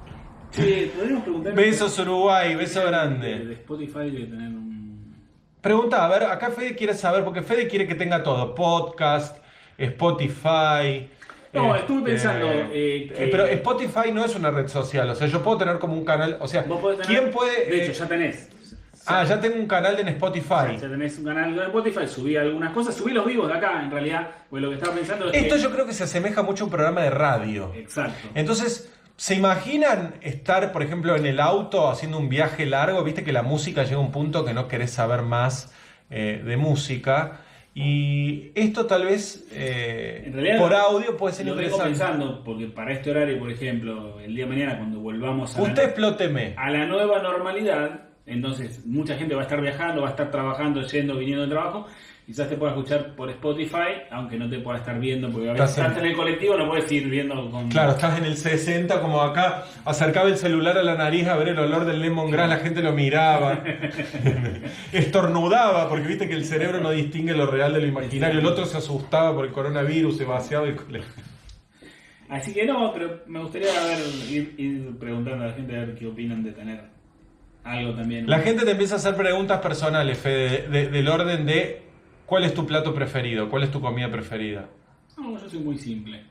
[0.53, 1.55] Sí, podríamos preguntar.
[1.55, 3.38] Besos Uruguay, beso De, grande.
[3.44, 5.14] de Spotify debe tener un.
[5.61, 9.38] Pregunta, a ver, acá Fede quiere saber, porque Fede quiere que tenga todo, podcast,
[9.76, 11.09] Spotify.
[11.53, 15.14] No, este, estuve pensando, eh, que- eh, pero Spotify no es una red social, o
[15.14, 17.64] sea, yo puedo tener como un canal, o sea, tener- ¿quién puede...?
[17.66, 18.49] De eh, hecho, ya tenés.
[19.07, 20.76] ah, ya tengo un canal en Spotify.
[20.80, 23.90] Ya tenés un canal de Spotify, subí algunas cosas, subí los vivos de acá, en
[23.90, 24.28] realidad.
[24.51, 25.62] Pues lo que estaba pensando es Esto que.
[25.62, 27.72] yo creo que se asemeja mucho a un programa de radio.
[27.74, 28.28] Exacto.
[28.34, 33.02] Entonces, ¿se imaginan estar, por ejemplo, en el auto haciendo un viaje largo?
[33.02, 35.72] Viste que la música llega a un punto que no querés saber más
[36.10, 37.40] eh, de música.
[37.74, 41.84] Y esto tal vez eh, En realidad, por audio puede ser lo interesante.
[41.88, 45.76] pensando, porque para este horario, por ejemplo, el día de mañana, cuando volvamos a, Usted
[45.76, 46.54] la, explóteme.
[46.56, 50.82] a la nueva normalidad, entonces mucha gente va a estar viajando, va a estar trabajando,
[50.86, 51.86] yendo, viniendo de trabajo.
[52.26, 55.68] Quizás te pueda escuchar por Spotify, aunque no te pueda estar viendo, porque a veces
[55.70, 57.68] Estás en- estás en el colectivo, no puedes ir viendo con.
[57.68, 61.50] Claro, estás en el 60 como acá, acercaba el celular a la nariz a ver
[61.50, 63.62] el olor del lemongrass, la gente lo miraba,
[64.92, 68.64] estornudaba, porque viste que el cerebro no distingue lo real de lo imaginario, el otro
[68.66, 71.12] se asustaba por el coronavirus, se vaciaba el colegio.
[72.28, 73.98] Así que no, pero me gustaría ver,
[74.28, 76.80] ir, ir preguntando a la gente a ver qué opinan de tener
[77.62, 78.28] algo también.
[78.28, 81.86] La gente te empieza a hacer preguntas personales, Fede, de- del orden de
[82.26, 84.66] cuál es tu plato preferido, cuál es tu comida preferida.
[85.16, 86.22] No, yo soy muy simple.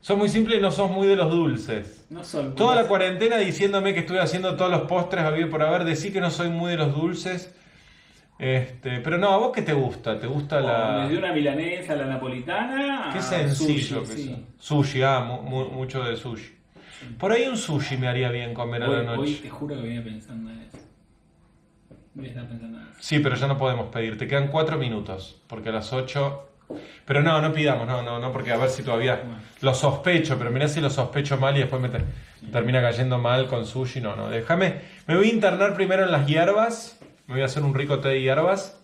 [0.00, 2.06] Sos muy simple y no sos muy de los dulces.
[2.10, 2.50] No soy.
[2.54, 6.20] Toda la cuarentena diciéndome que estoy haciendo todos los postres habido por haber, decí que
[6.20, 7.54] no soy muy de los dulces.
[8.38, 10.20] Este, pero no, ¿a vos qué te gusta?
[10.20, 11.02] ¿Te gusta la...?
[11.08, 13.10] Desde una milanesa a la napolitana.
[13.12, 14.46] Qué a sencillo sushi, que sí.
[14.60, 16.54] Sushi, ah, mu- mu- mucho de sushi.
[17.18, 19.40] Por ahí un sushi me haría bien comer a Hoy, la hoy noche.
[19.42, 20.78] te juro que venía pensando en eso.
[20.78, 22.07] Voy a estar pensando en eso.
[23.00, 24.18] Sí, pero ya no podemos pedir.
[24.18, 26.44] Te quedan cuatro minutos, porque a las ocho...
[27.06, 29.22] Pero no, no pidamos, no, no, no, porque a ver si todavía
[29.62, 32.04] lo sospecho, pero mirá si lo sospecho mal y después me te-
[32.52, 34.02] termina cayendo mal con sushi.
[34.02, 34.74] No, no, déjame.
[35.06, 37.00] Me voy a internar primero en las hierbas.
[37.26, 38.78] Me voy a hacer un rico té de hierbas.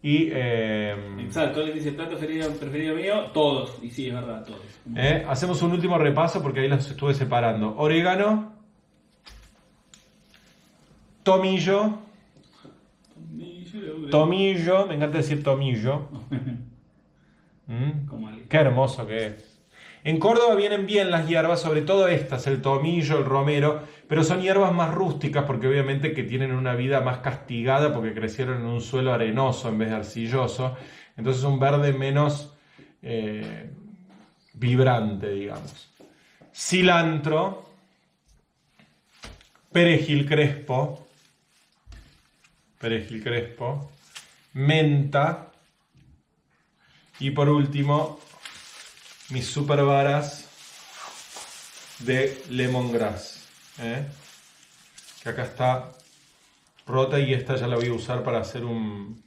[0.00, 0.28] Y...
[0.32, 3.76] eh, Exacto, alguien dice plato preferido, preferido mío, todos.
[3.82, 4.60] Y sí, es verdad, todos.
[4.94, 7.74] Eh, hacemos un último repaso porque ahí los estuve separando.
[7.78, 8.52] Orégano,
[11.24, 11.98] tomillo,
[14.10, 16.08] tomillo, me encanta decir tomillo.
[17.68, 18.48] Mm.
[18.48, 19.52] Qué hermoso que es.
[20.04, 24.42] En Córdoba vienen bien las hierbas, sobre todo estas, el tomillo, el romero, pero son
[24.42, 28.80] hierbas más rústicas porque obviamente que tienen una vida más castigada porque crecieron en un
[28.80, 30.76] suelo arenoso en vez de arcilloso.
[31.16, 32.52] Entonces un verde menos
[33.00, 33.70] eh,
[34.54, 35.88] vibrante, digamos.
[36.52, 37.64] Cilantro,
[39.70, 41.01] perejil crespo,
[42.82, 43.92] perejil crespo,
[44.54, 45.52] menta
[47.20, 48.18] y por último
[49.30, 50.48] mis super varas
[52.00, 53.46] de lemongrass.
[53.80, 54.04] ¿eh?
[55.22, 55.92] Que acá está
[56.84, 59.22] rota y esta ya la voy a usar para hacer un...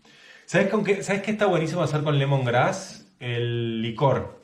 [0.46, 3.06] ¿Sabes, con qué, ¿Sabes qué está buenísimo hacer con lemongrass?
[3.22, 4.38] El licor.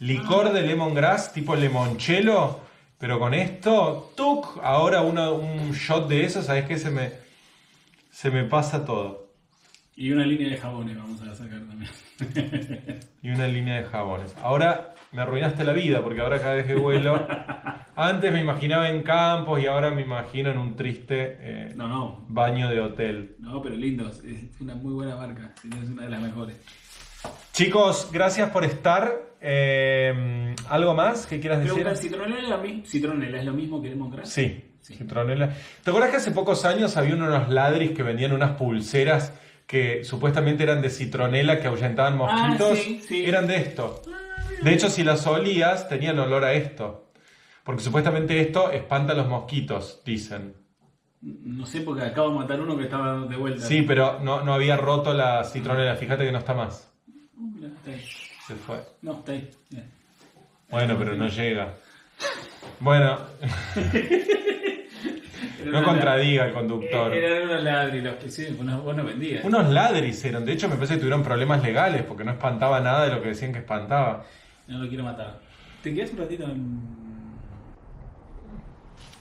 [0.00, 2.58] Licor de lemongrass tipo limoncello,
[2.98, 4.58] pero con esto, ¡tuc!
[4.64, 6.76] Ahora un shot de eso, ¿sabes qué?
[6.76, 7.27] Se me,
[8.10, 9.28] se me pasa todo.
[9.96, 11.90] Y una línea de jabones vamos a sacar también.
[13.22, 14.34] Y una línea de jabones.
[14.42, 17.26] Ahora me arruinaste la vida porque ahora cada vez que vuelo.
[17.96, 22.24] Antes me imaginaba en campos y ahora me imagino en un triste eh, No, no.
[22.28, 23.34] baño de hotel.
[23.40, 24.08] No, pero lindo.
[24.08, 25.52] Es una muy buena marca.
[25.64, 26.56] Es una de las mejores.
[27.52, 29.26] Chicos, gracias por estar.
[29.40, 31.84] Eh, ¿Algo más que quieras decir?
[31.96, 33.90] ¿citronela es, lo mi- citronela es lo mismo que?
[34.24, 34.64] Sí, Sí.
[34.96, 35.54] Citronela.
[35.82, 39.32] ¿Te acuerdas que hace pocos años había unos ladris que vendían unas pulseras
[39.66, 42.78] que supuestamente eran de citronela que ahuyentaban mosquitos?
[42.78, 43.24] Ah, sí, sí.
[43.24, 44.02] Eran de esto.
[44.62, 47.12] De hecho, si las olías, tenían olor a esto.
[47.62, 50.54] Porque supuestamente esto espanta a los mosquitos, dicen.
[51.20, 53.66] No sé, porque acabo de matar uno que estaba de vuelta.
[53.66, 55.96] Sí, pero no, no había roto la citronela.
[55.96, 56.90] Fíjate que no está más.
[57.36, 58.04] Uh, mirá, está ahí.
[58.46, 58.80] Se fue.
[59.02, 59.50] No, está ahí.
[60.70, 61.74] Bueno, pero no llega.
[62.80, 63.18] Bueno,
[65.68, 67.12] no contradiga al conductor.
[67.12, 69.44] Eran unos ladri los que sí, unos vos no vendías.
[69.44, 70.44] Unos ladris eran.
[70.44, 73.28] De hecho, me parece que tuvieron problemas legales porque no espantaba nada de lo que
[73.28, 74.24] decían que espantaba.
[74.66, 75.40] No lo quiero matar.
[75.82, 76.80] ¿Te quedas un ratito en...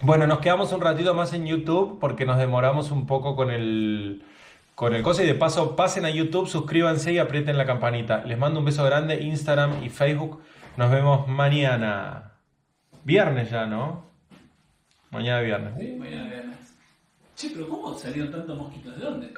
[0.01, 4.23] Bueno, nos quedamos un ratito más en YouTube porque nos demoramos un poco con el
[4.75, 8.23] con el coso y de paso pasen a YouTube, suscríbanse y aprieten la campanita.
[8.25, 10.43] Les mando un beso grande, Instagram y Facebook.
[10.75, 12.33] Nos vemos mañana.
[13.03, 14.07] Viernes ya, ¿no?
[15.10, 15.74] Mañana viernes.
[15.80, 16.58] Sí, mañana viernes.
[17.36, 18.97] Che, pero ¿cómo salieron tantos mosquitos?
[18.97, 19.34] ¿De dónde?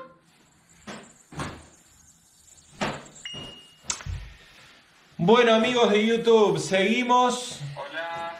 [5.17, 7.59] Bueno, amigos de YouTube, seguimos.
[7.75, 8.35] Hola.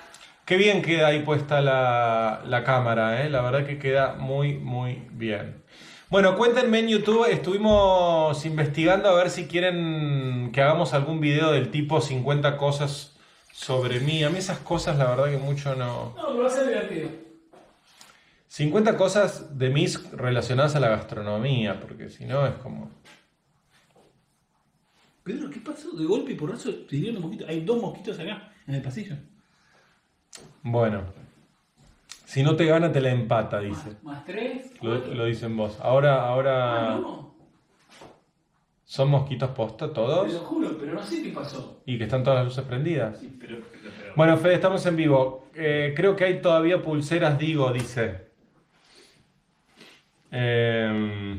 [0.46, 3.30] Qué bien queda ahí puesta la, la cámara, ¿eh?
[3.30, 5.62] La verdad que queda muy, muy bien.
[6.10, 11.70] Bueno, cuéntenme en YouTube, estuvimos investigando a ver si quieren que hagamos algún video del
[11.70, 13.19] tipo 50 cosas
[13.60, 14.24] sobre mí.
[14.24, 16.14] A mí esas cosas, la verdad que mucho no...
[16.16, 17.10] No, pero va a ser divertido.
[18.48, 22.90] 50 cosas de mí relacionadas a la gastronomía, porque si no es como...
[25.24, 25.92] Pedro, ¿qué pasó?
[25.92, 27.50] De golpe y porrazo te dieron mosquitos.
[27.50, 29.16] Hay dos mosquitos acá, en el pasillo.
[30.64, 31.04] Bueno,
[32.26, 33.90] si no te gana te la empata, dice.
[34.02, 34.72] Más, más tres.
[34.82, 35.14] Lo, cuatro.
[35.14, 35.78] lo dicen vos.
[35.82, 36.98] Ahora, Ah, ahora...
[36.98, 37.29] no.
[38.90, 40.34] ¿Son mosquitos posta Te todos?
[40.34, 41.80] lo juro, pero no sé qué pasó.
[41.86, 43.20] Y que están todas las luces prendidas.
[43.20, 45.48] Sí, pero, pero, pero- Bueno, Fede, estamos en vivo.
[45.54, 48.30] Eh, creo que hay todavía pulseras, digo, dice.
[50.32, 51.38] Eh,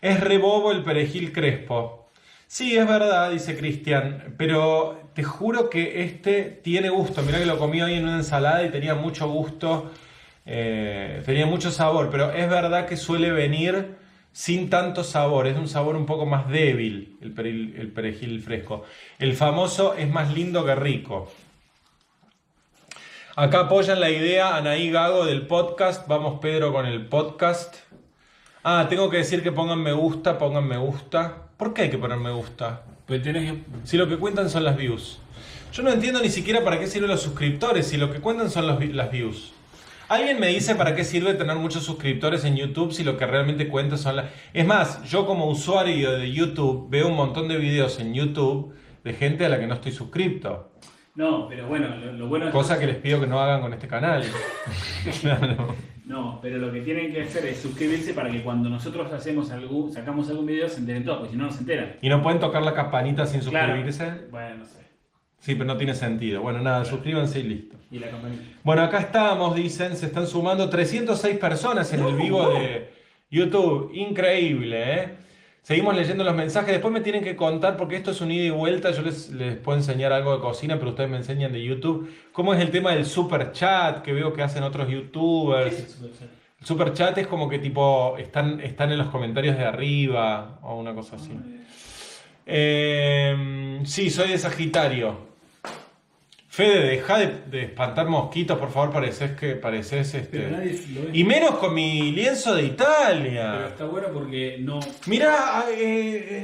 [0.00, 2.10] es rebobo el perejil crespo.
[2.48, 7.22] Sí, es verdad, dice Cristian, pero te juro que este tiene gusto.
[7.22, 9.92] Mirá que lo comí hoy en una ensalada y tenía mucho gusto,
[10.44, 14.04] eh, tenía mucho sabor, pero es verdad que suele venir
[14.36, 18.42] sin tanto sabor, es de un sabor un poco más débil el perejil, el perejil
[18.42, 18.84] fresco.
[19.18, 21.32] El famoso es más lindo que rico.
[23.34, 26.06] Acá apoyan la idea Anaí Gago del podcast.
[26.06, 27.76] Vamos Pedro con el podcast.
[28.62, 31.48] Ah, tengo que decir que pongan me gusta, pongan me gusta.
[31.56, 32.82] ¿Por qué hay que poner me gusta?
[33.06, 33.62] Pues tenés que...
[33.84, 35.18] Si lo que cuentan son las views.
[35.72, 38.66] Yo no entiendo ni siquiera para qué sirven los suscriptores, si lo que cuentan son
[38.66, 39.54] los las views.
[40.08, 43.68] ¿Alguien me dice para qué sirve tener muchos suscriptores en YouTube si lo que realmente
[43.68, 44.26] cuenta son las...
[44.52, 49.12] Es más, yo como usuario de YouTube veo un montón de videos en YouTube de
[49.14, 50.70] gente a la que no estoy suscripto.
[51.16, 52.52] No, pero bueno, lo, lo bueno es...
[52.52, 54.22] Cosa que les pido que no hagan con este canal.
[55.20, 55.74] Claro.
[56.04, 59.92] No, pero lo que tienen que hacer es suscribirse para que cuando nosotros hacemos algún,
[59.92, 61.96] sacamos algún video se enteren todos, porque si no, no se enteran.
[62.00, 63.72] ¿Y no pueden tocar la campanita sin Claro.
[63.74, 64.28] suscribirse?
[64.30, 64.85] Bueno, no sé.
[65.46, 66.42] Sí, pero no tiene sentido.
[66.42, 67.76] Bueno, nada, suscríbanse y listo.
[67.92, 68.42] Y la campanita.
[68.64, 72.90] Bueno, acá estamos, dicen, se están sumando 306 personas en el vivo de
[73.30, 73.92] YouTube.
[73.94, 75.08] Increíble, ¿eh?
[75.62, 76.72] Seguimos leyendo los mensajes.
[76.72, 78.90] Después me tienen que contar, porque esto es un ida y vuelta.
[78.90, 82.12] Yo les, les puedo enseñar algo de cocina, pero ustedes me enseñan de YouTube.
[82.32, 85.78] ¿Cómo es el tema del super chat que veo que hacen otros ¿Qué YouTubers?
[85.78, 86.28] el super chat?
[86.58, 90.74] El super chat es como que tipo están, están en los comentarios de arriba o
[90.74, 91.30] una cosa así.
[92.46, 95.35] Eh, sí, soy de Sagitario.
[96.56, 101.10] Fede, deja de, de espantar mosquitos, por favor, pareces que pareces Pero este.
[101.12, 103.66] Y menos con mi lienzo de Pero Italia.
[103.66, 104.80] está bueno porque no...
[105.04, 105.66] Mira,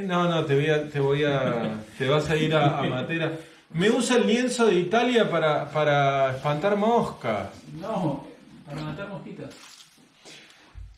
[0.02, 3.32] no, no, te voy a, te voy a, te vas a ir a, a Matera.
[3.70, 7.48] Me usa el lienzo de Italia para, para espantar moscas.
[7.80, 8.26] No,
[8.66, 9.48] para matar mosquitos.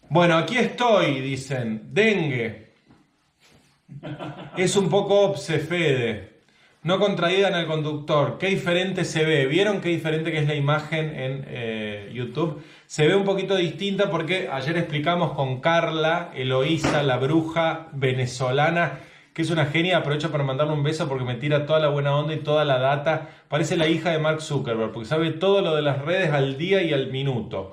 [0.09, 1.83] Bueno, aquí estoy, dicen.
[1.93, 2.73] Dengue.
[4.57, 5.61] Es un poco obse,
[6.85, 8.37] No contradigan al conductor.
[8.39, 9.47] Qué diferente se ve.
[9.47, 12.63] ¿Vieron qué diferente que es la imagen en eh, YouTube?
[12.85, 19.01] Se ve un poquito distinta porque ayer explicamos con Carla Eloísa, la bruja venezolana,
[19.33, 19.97] que es una genia.
[19.97, 22.79] Aprovecho para mandarle un beso porque me tira toda la buena onda y toda la
[22.79, 23.31] data.
[23.49, 26.83] Parece la hija de Mark Zuckerberg porque sabe todo lo de las redes al día
[26.83, 27.73] y al minuto.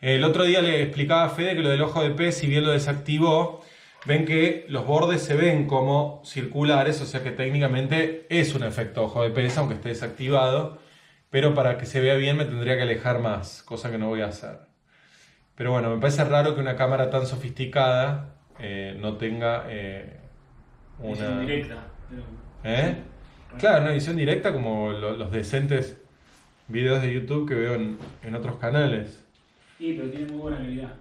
[0.00, 2.64] El otro día le explicaba a Fede que lo del ojo de pez, si bien
[2.64, 3.64] lo desactivó,
[4.04, 9.04] ven que los bordes se ven como circulares, o sea que técnicamente es un efecto
[9.04, 10.78] ojo de pez, aunque esté desactivado,
[11.30, 14.20] pero para que se vea bien me tendría que alejar más, cosa que no voy
[14.22, 14.58] a hacer.
[15.56, 20.20] Pero bueno, me parece raro que una cámara tan sofisticada eh, no tenga eh,
[20.98, 21.40] una...
[21.40, 21.76] directa.
[22.64, 22.96] ¿Eh?
[23.58, 25.96] Claro, una edición directa como lo- los decentes
[26.68, 29.22] videos de YouTube que veo en, en otros canales.
[29.78, 30.92] Sí, pero tiene muy buena calidad.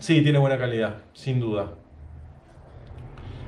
[0.00, 1.74] Sí, tiene buena calidad, sin duda.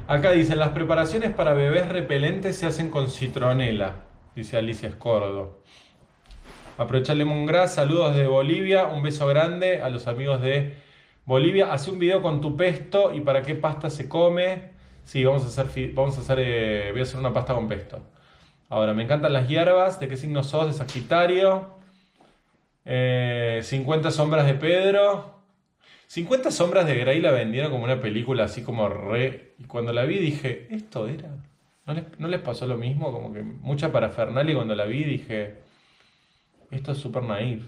[0.06, 3.94] Acá dicen, las preparaciones para bebés repelentes se hacen con citronela,
[4.36, 5.62] dice Alicia Escordo.
[6.76, 10.76] Aprovechar Lemongrass, saludos de Bolivia, un beso grande a los amigos de
[11.24, 11.72] Bolivia.
[11.72, 14.72] Hace un video con tu pesto y para qué pasta se come.
[15.04, 17.98] Sí, vamos a hacer, vamos a hacer, eh, voy a hacer una pasta con pesto.
[18.68, 20.00] Ahora, me encantan las hierbas.
[20.00, 20.66] ¿De qué signo sos?
[20.66, 21.76] De Sagitario.
[22.84, 25.41] Eh, 50 sombras de Pedro.
[26.12, 29.54] 50 sombras de Grey la vendieron como una película así como re...
[29.58, 31.38] Y cuando la vi dije, ¿esto era?
[32.18, 33.10] ¿No les, pasó lo mismo?
[33.10, 35.62] Como que mucha parafernalia y cuando la vi dije,
[36.70, 37.64] esto es súper naif.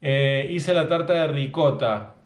[0.00, 2.16] Eh, hice la tarta de ricota.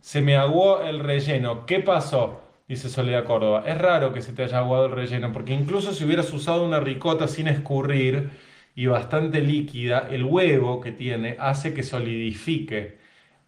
[0.00, 1.66] Se me aguó el relleno.
[1.66, 2.40] ¿Qué pasó?
[2.68, 3.64] Dice Soledad Córdoba.
[3.66, 6.78] Es raro que se te haya aguado el relleno, porque incluso si hubieras usado una
[6.78, 8.30] ricota sin escurrir
[8.76, 13.02] y bastante líquida, el huevo que tiene hace que solidifique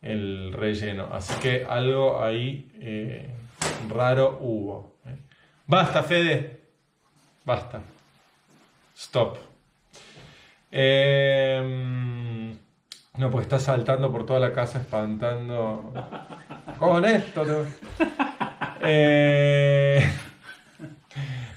[0.06, 1.08] el relleno.
[1.12, 3.28] Así que algo ahí eh,
[3.88, 4.96] raro hubo.
[5.06, 5.16] ¿eh?
[5.66, 6.60] Basta, Fede.
[7.44, 7.80] Basta.
[8.96, 9.38] Stop.
[10.70, 12.50] Em,
[13.16, 15.92] no, pues está saltando por toda la casa espantando.
[16.78, 17.66] Con esto.
[18.88, 20.08] Eh,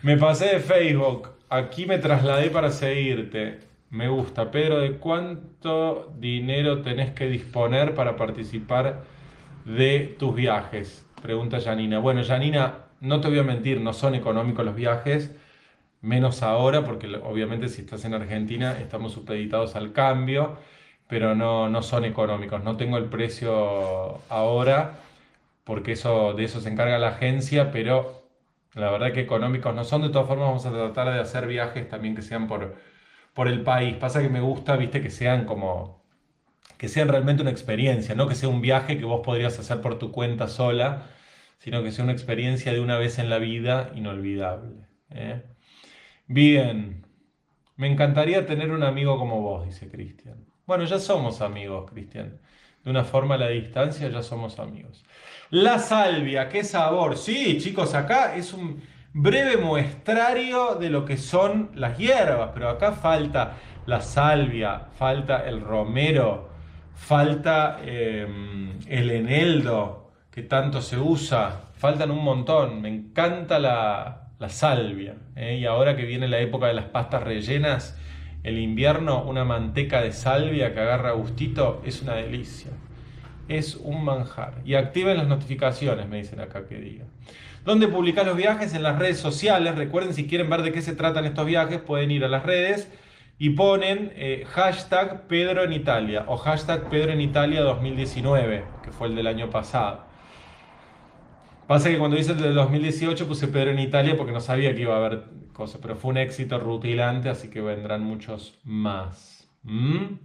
[0.02, 1.30] me pasé de Facebook.
[1.50, 3.69] Aquí me trasladé para seguirte.
[3.92, 4.52] Me gusta.
[4.52, 9.04] Pedro, ¿de cuánto dinero tenés que disponer para participar
[9.66, 11.06] de tus viajes?
[11.22, 12.00] Pregunta Janina.
[12.00, 15.36] Bueno, Janina, no te voy a mentir, no son económicos los viajes,
[16.02, 20.58] menos ahora, porque obviamente si estás en Argentina estamos supeditados al cambio,
[21.08, 22.64] pero no, no son económicos.
[22.64, 25.00] No tengo el precio ahora
[25.64, 28.24] porque eso, de eso se encarga la agencia, pero
[28.76, 30.04] la verdad que económicos no son.
[30.04, 32.76] De todas formas, vamos a tratar de hacer viajes también que sean por,
[33.40, 33.96] por el país.
[33.96, 36.04] Pasa que me gusta, viste, que sean como,
[36.78, 39.98] que sean realmente una experiencia, no que sea un viaje que vos podrías hacer por
[39.98, 41.08] tu cuenta sola,
[41.58, 44.90] sino que sea una experiencia de una vez en la vida inolvidable.
[45.12, 45.42] ¿eh?
[46.28, 47.06] Bien,
[47.78, 50.46] me encantaría tener un amigo como vos, dice Cristian.
[50.66, 52.42] Bueno, ya somos amigos, Cristian.
[52.84, 55.06] De una forma a la distancia ya somos amigos.
[55.50, 57.16] La salvia, qué sabor.
[57.16, 58.82] Sí, chicos, acá es un
[59.14, 65.62] breve muestrario de lo que son las hierbas, pero acá falta la salvia, falta el
[65.62, 66.50] romero,
[66.96, 72.82] falta em, el eneldo, que tanto se usa, faltan un montón.
[72.82, 74.16] Me encanta la,
[74.48, 75.16] salvia.
[75.36, 75.58] ¿eh?
[75.58, 77.98] Y ahora que viene la época de las pastas rellenas,
[78.44, 82.72] el invierno, una manteca de salvia que agarra gustito es una delicia
[83.50, 84.62] es un manjar.
[84.64, 87.06] Y activen las notificaciones, me dicen acá que diga.
[87.66, 88.74] ¿Dónde publicar los viajes?
[88.74, 89.76] En las redes sociales.
[89.76, 92.92] Recuerden, si quieren ver de qué se tratan estos viajes, pueden ir a las redes
[93.38, 99.08] y ponen eh, hashtag Pedro en Italia o hashtag Pedro en Italia 2019, que fue
[99.08, 100.06] el del año pasado.
[101.66, 104.82] Pasa que cuando hice el del 2018 puse Pedro en Italia porque no sabía que
[104.82, 109.48] iba a haber cosas, pero fue un éxito rutilante, así que vendrán muchos más.
[109.64, 110.16] ¿Mm?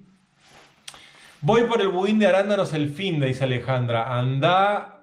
[1.41, 4.19] Voy por el budín de arándanos el fin, dice Alejandra.
[4.19, 4.94] Anda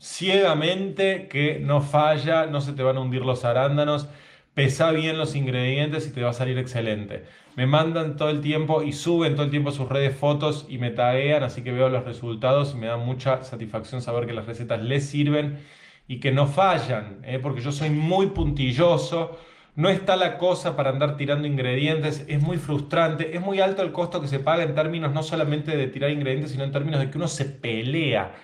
[0.00, 4.08] ciegamente, que no falla, no se te van a hundir los arándanos.
[4.54, 7.24] Pesa bien los ingredientes y te va a salir excelente.
[7.56, 10.90] Me mandan todo el tiempo y suben todo el tiempo sus redes fotos y me
[10.90, 14.82] taguean, así que veo los resultados y me da mucha satisfacción saber que las recetas
[14.82, 15.60] les sirven
[16.08, 17.38] y que no fallan, ¿eh?
[17.40, 19.38] porque yo soy muy puntilloso
[19.78, 23.92] no está la cosa para andar tirando ingredientes, es muy frustrante, es muy alto el
[23.92, 27.10] costo que se paga en términos no solamente de tirar ingredientes, sino en términos de
[27.10, 28.34] que uno se pelea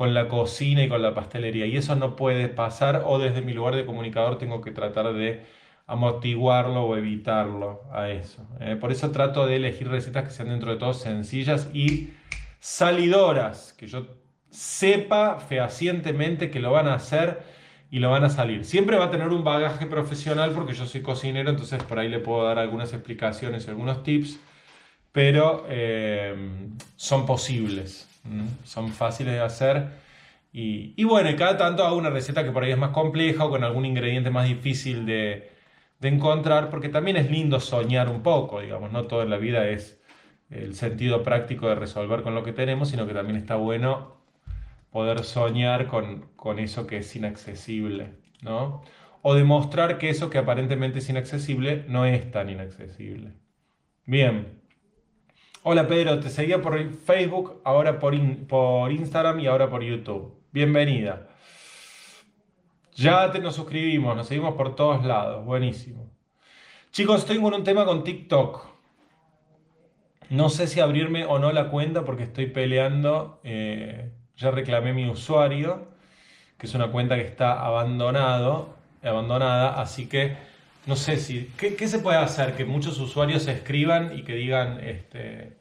[0.00, 1.66] con la cocina y con la pastelería.
[1.66, 5.44] Y eso no puede pasar o desde mi lugar de comunicador tengo que tratar de
[5.86, 8.42] amortiguarlo o evitarlo a eso.
[8.60, 8.76] ¿eh?
[8.76, 12.14] por eso trato de elegir recetas que sean dentro de todo sencillas y
[12.60, 14.06] salidoras, que yo
[14.48, 17.42] sepa fehacientemente que lo van a hacer
[17.90, 18.64] y lo van a salir.
[18.64, 22.20] Siempre va a tener un bagaje profesional porque yo soy cocinero, entonces por ahí le
[22.20, 24.40] puedo dar algunas explicaciones y algunos tips,
[25.12, 26.34] pero eh,
[26.96, 28.09] son posibles,
[28.64, 29.88] son fáciles de hacer.
[30.52, 33.50] Y, y, bueno, cada tanto hago una receta que por ahí es más compleja o
[33.50, 35.52] con algún ingrediente más difícil de,
[36.00, 39.68] de encontrar, porque también es lindo soñar un poco, digamos, no todo en la vida
[39.68, 40.00] es
[40.50, 44.16] el sentido práctico de resolver con lo que tenemos, sino que también está bueno
[44.90, 48.82] poder soñar con, eso que es inaccesible, ¿no?
[49.22, 53.32] O demostrar que eso que aparentemente es inaccesible no es tan inaccesible.
[54.06, 54.59] Bien.
[55.62, 60.34] Hola Pedro, te seguía por Facebook, ahora por, por Instagram y ahora por YouTube.
[60.52, 61.28] Bienvenida.
[62.94, 65.44] Ya te nos suscribimos, nos seguimos por todos lados.
[65.44, 66.10] Buenísimo.
[66.92, 68.64] Chicos, estoy con un tema con TikTok.
[70.30, 75.10] No sé si abrirme o no la cuenta porque estoy peleando eh, ya reclamé mi
[75.10, 75.88] usuario,
[76.56, 80.38] que es una cuenta que está abandonado, abandonada, así que
[80.86, 82.54] no sé si, ¿qué, se puede hacer?
[82.54, 85.52] Que muchos usuarios escriban y que digan, este,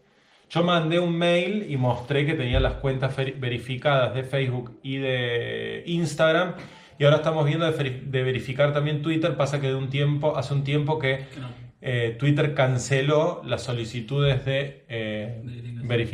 [0.49, 5.83] yo mandé un mail y mostré que tenía las cuentas verificadas de Facebook y de
[5.85, 6.55] Instagram.
[6.97, 9.37] Y ahora estamos viendo de, verificar también Twitter.
[9.37, 11.25] Pasa que de un tiempo, hace un tiempo que
[11.81, 16.07] eh, Twitter canceló las solicitudes de eh, verificación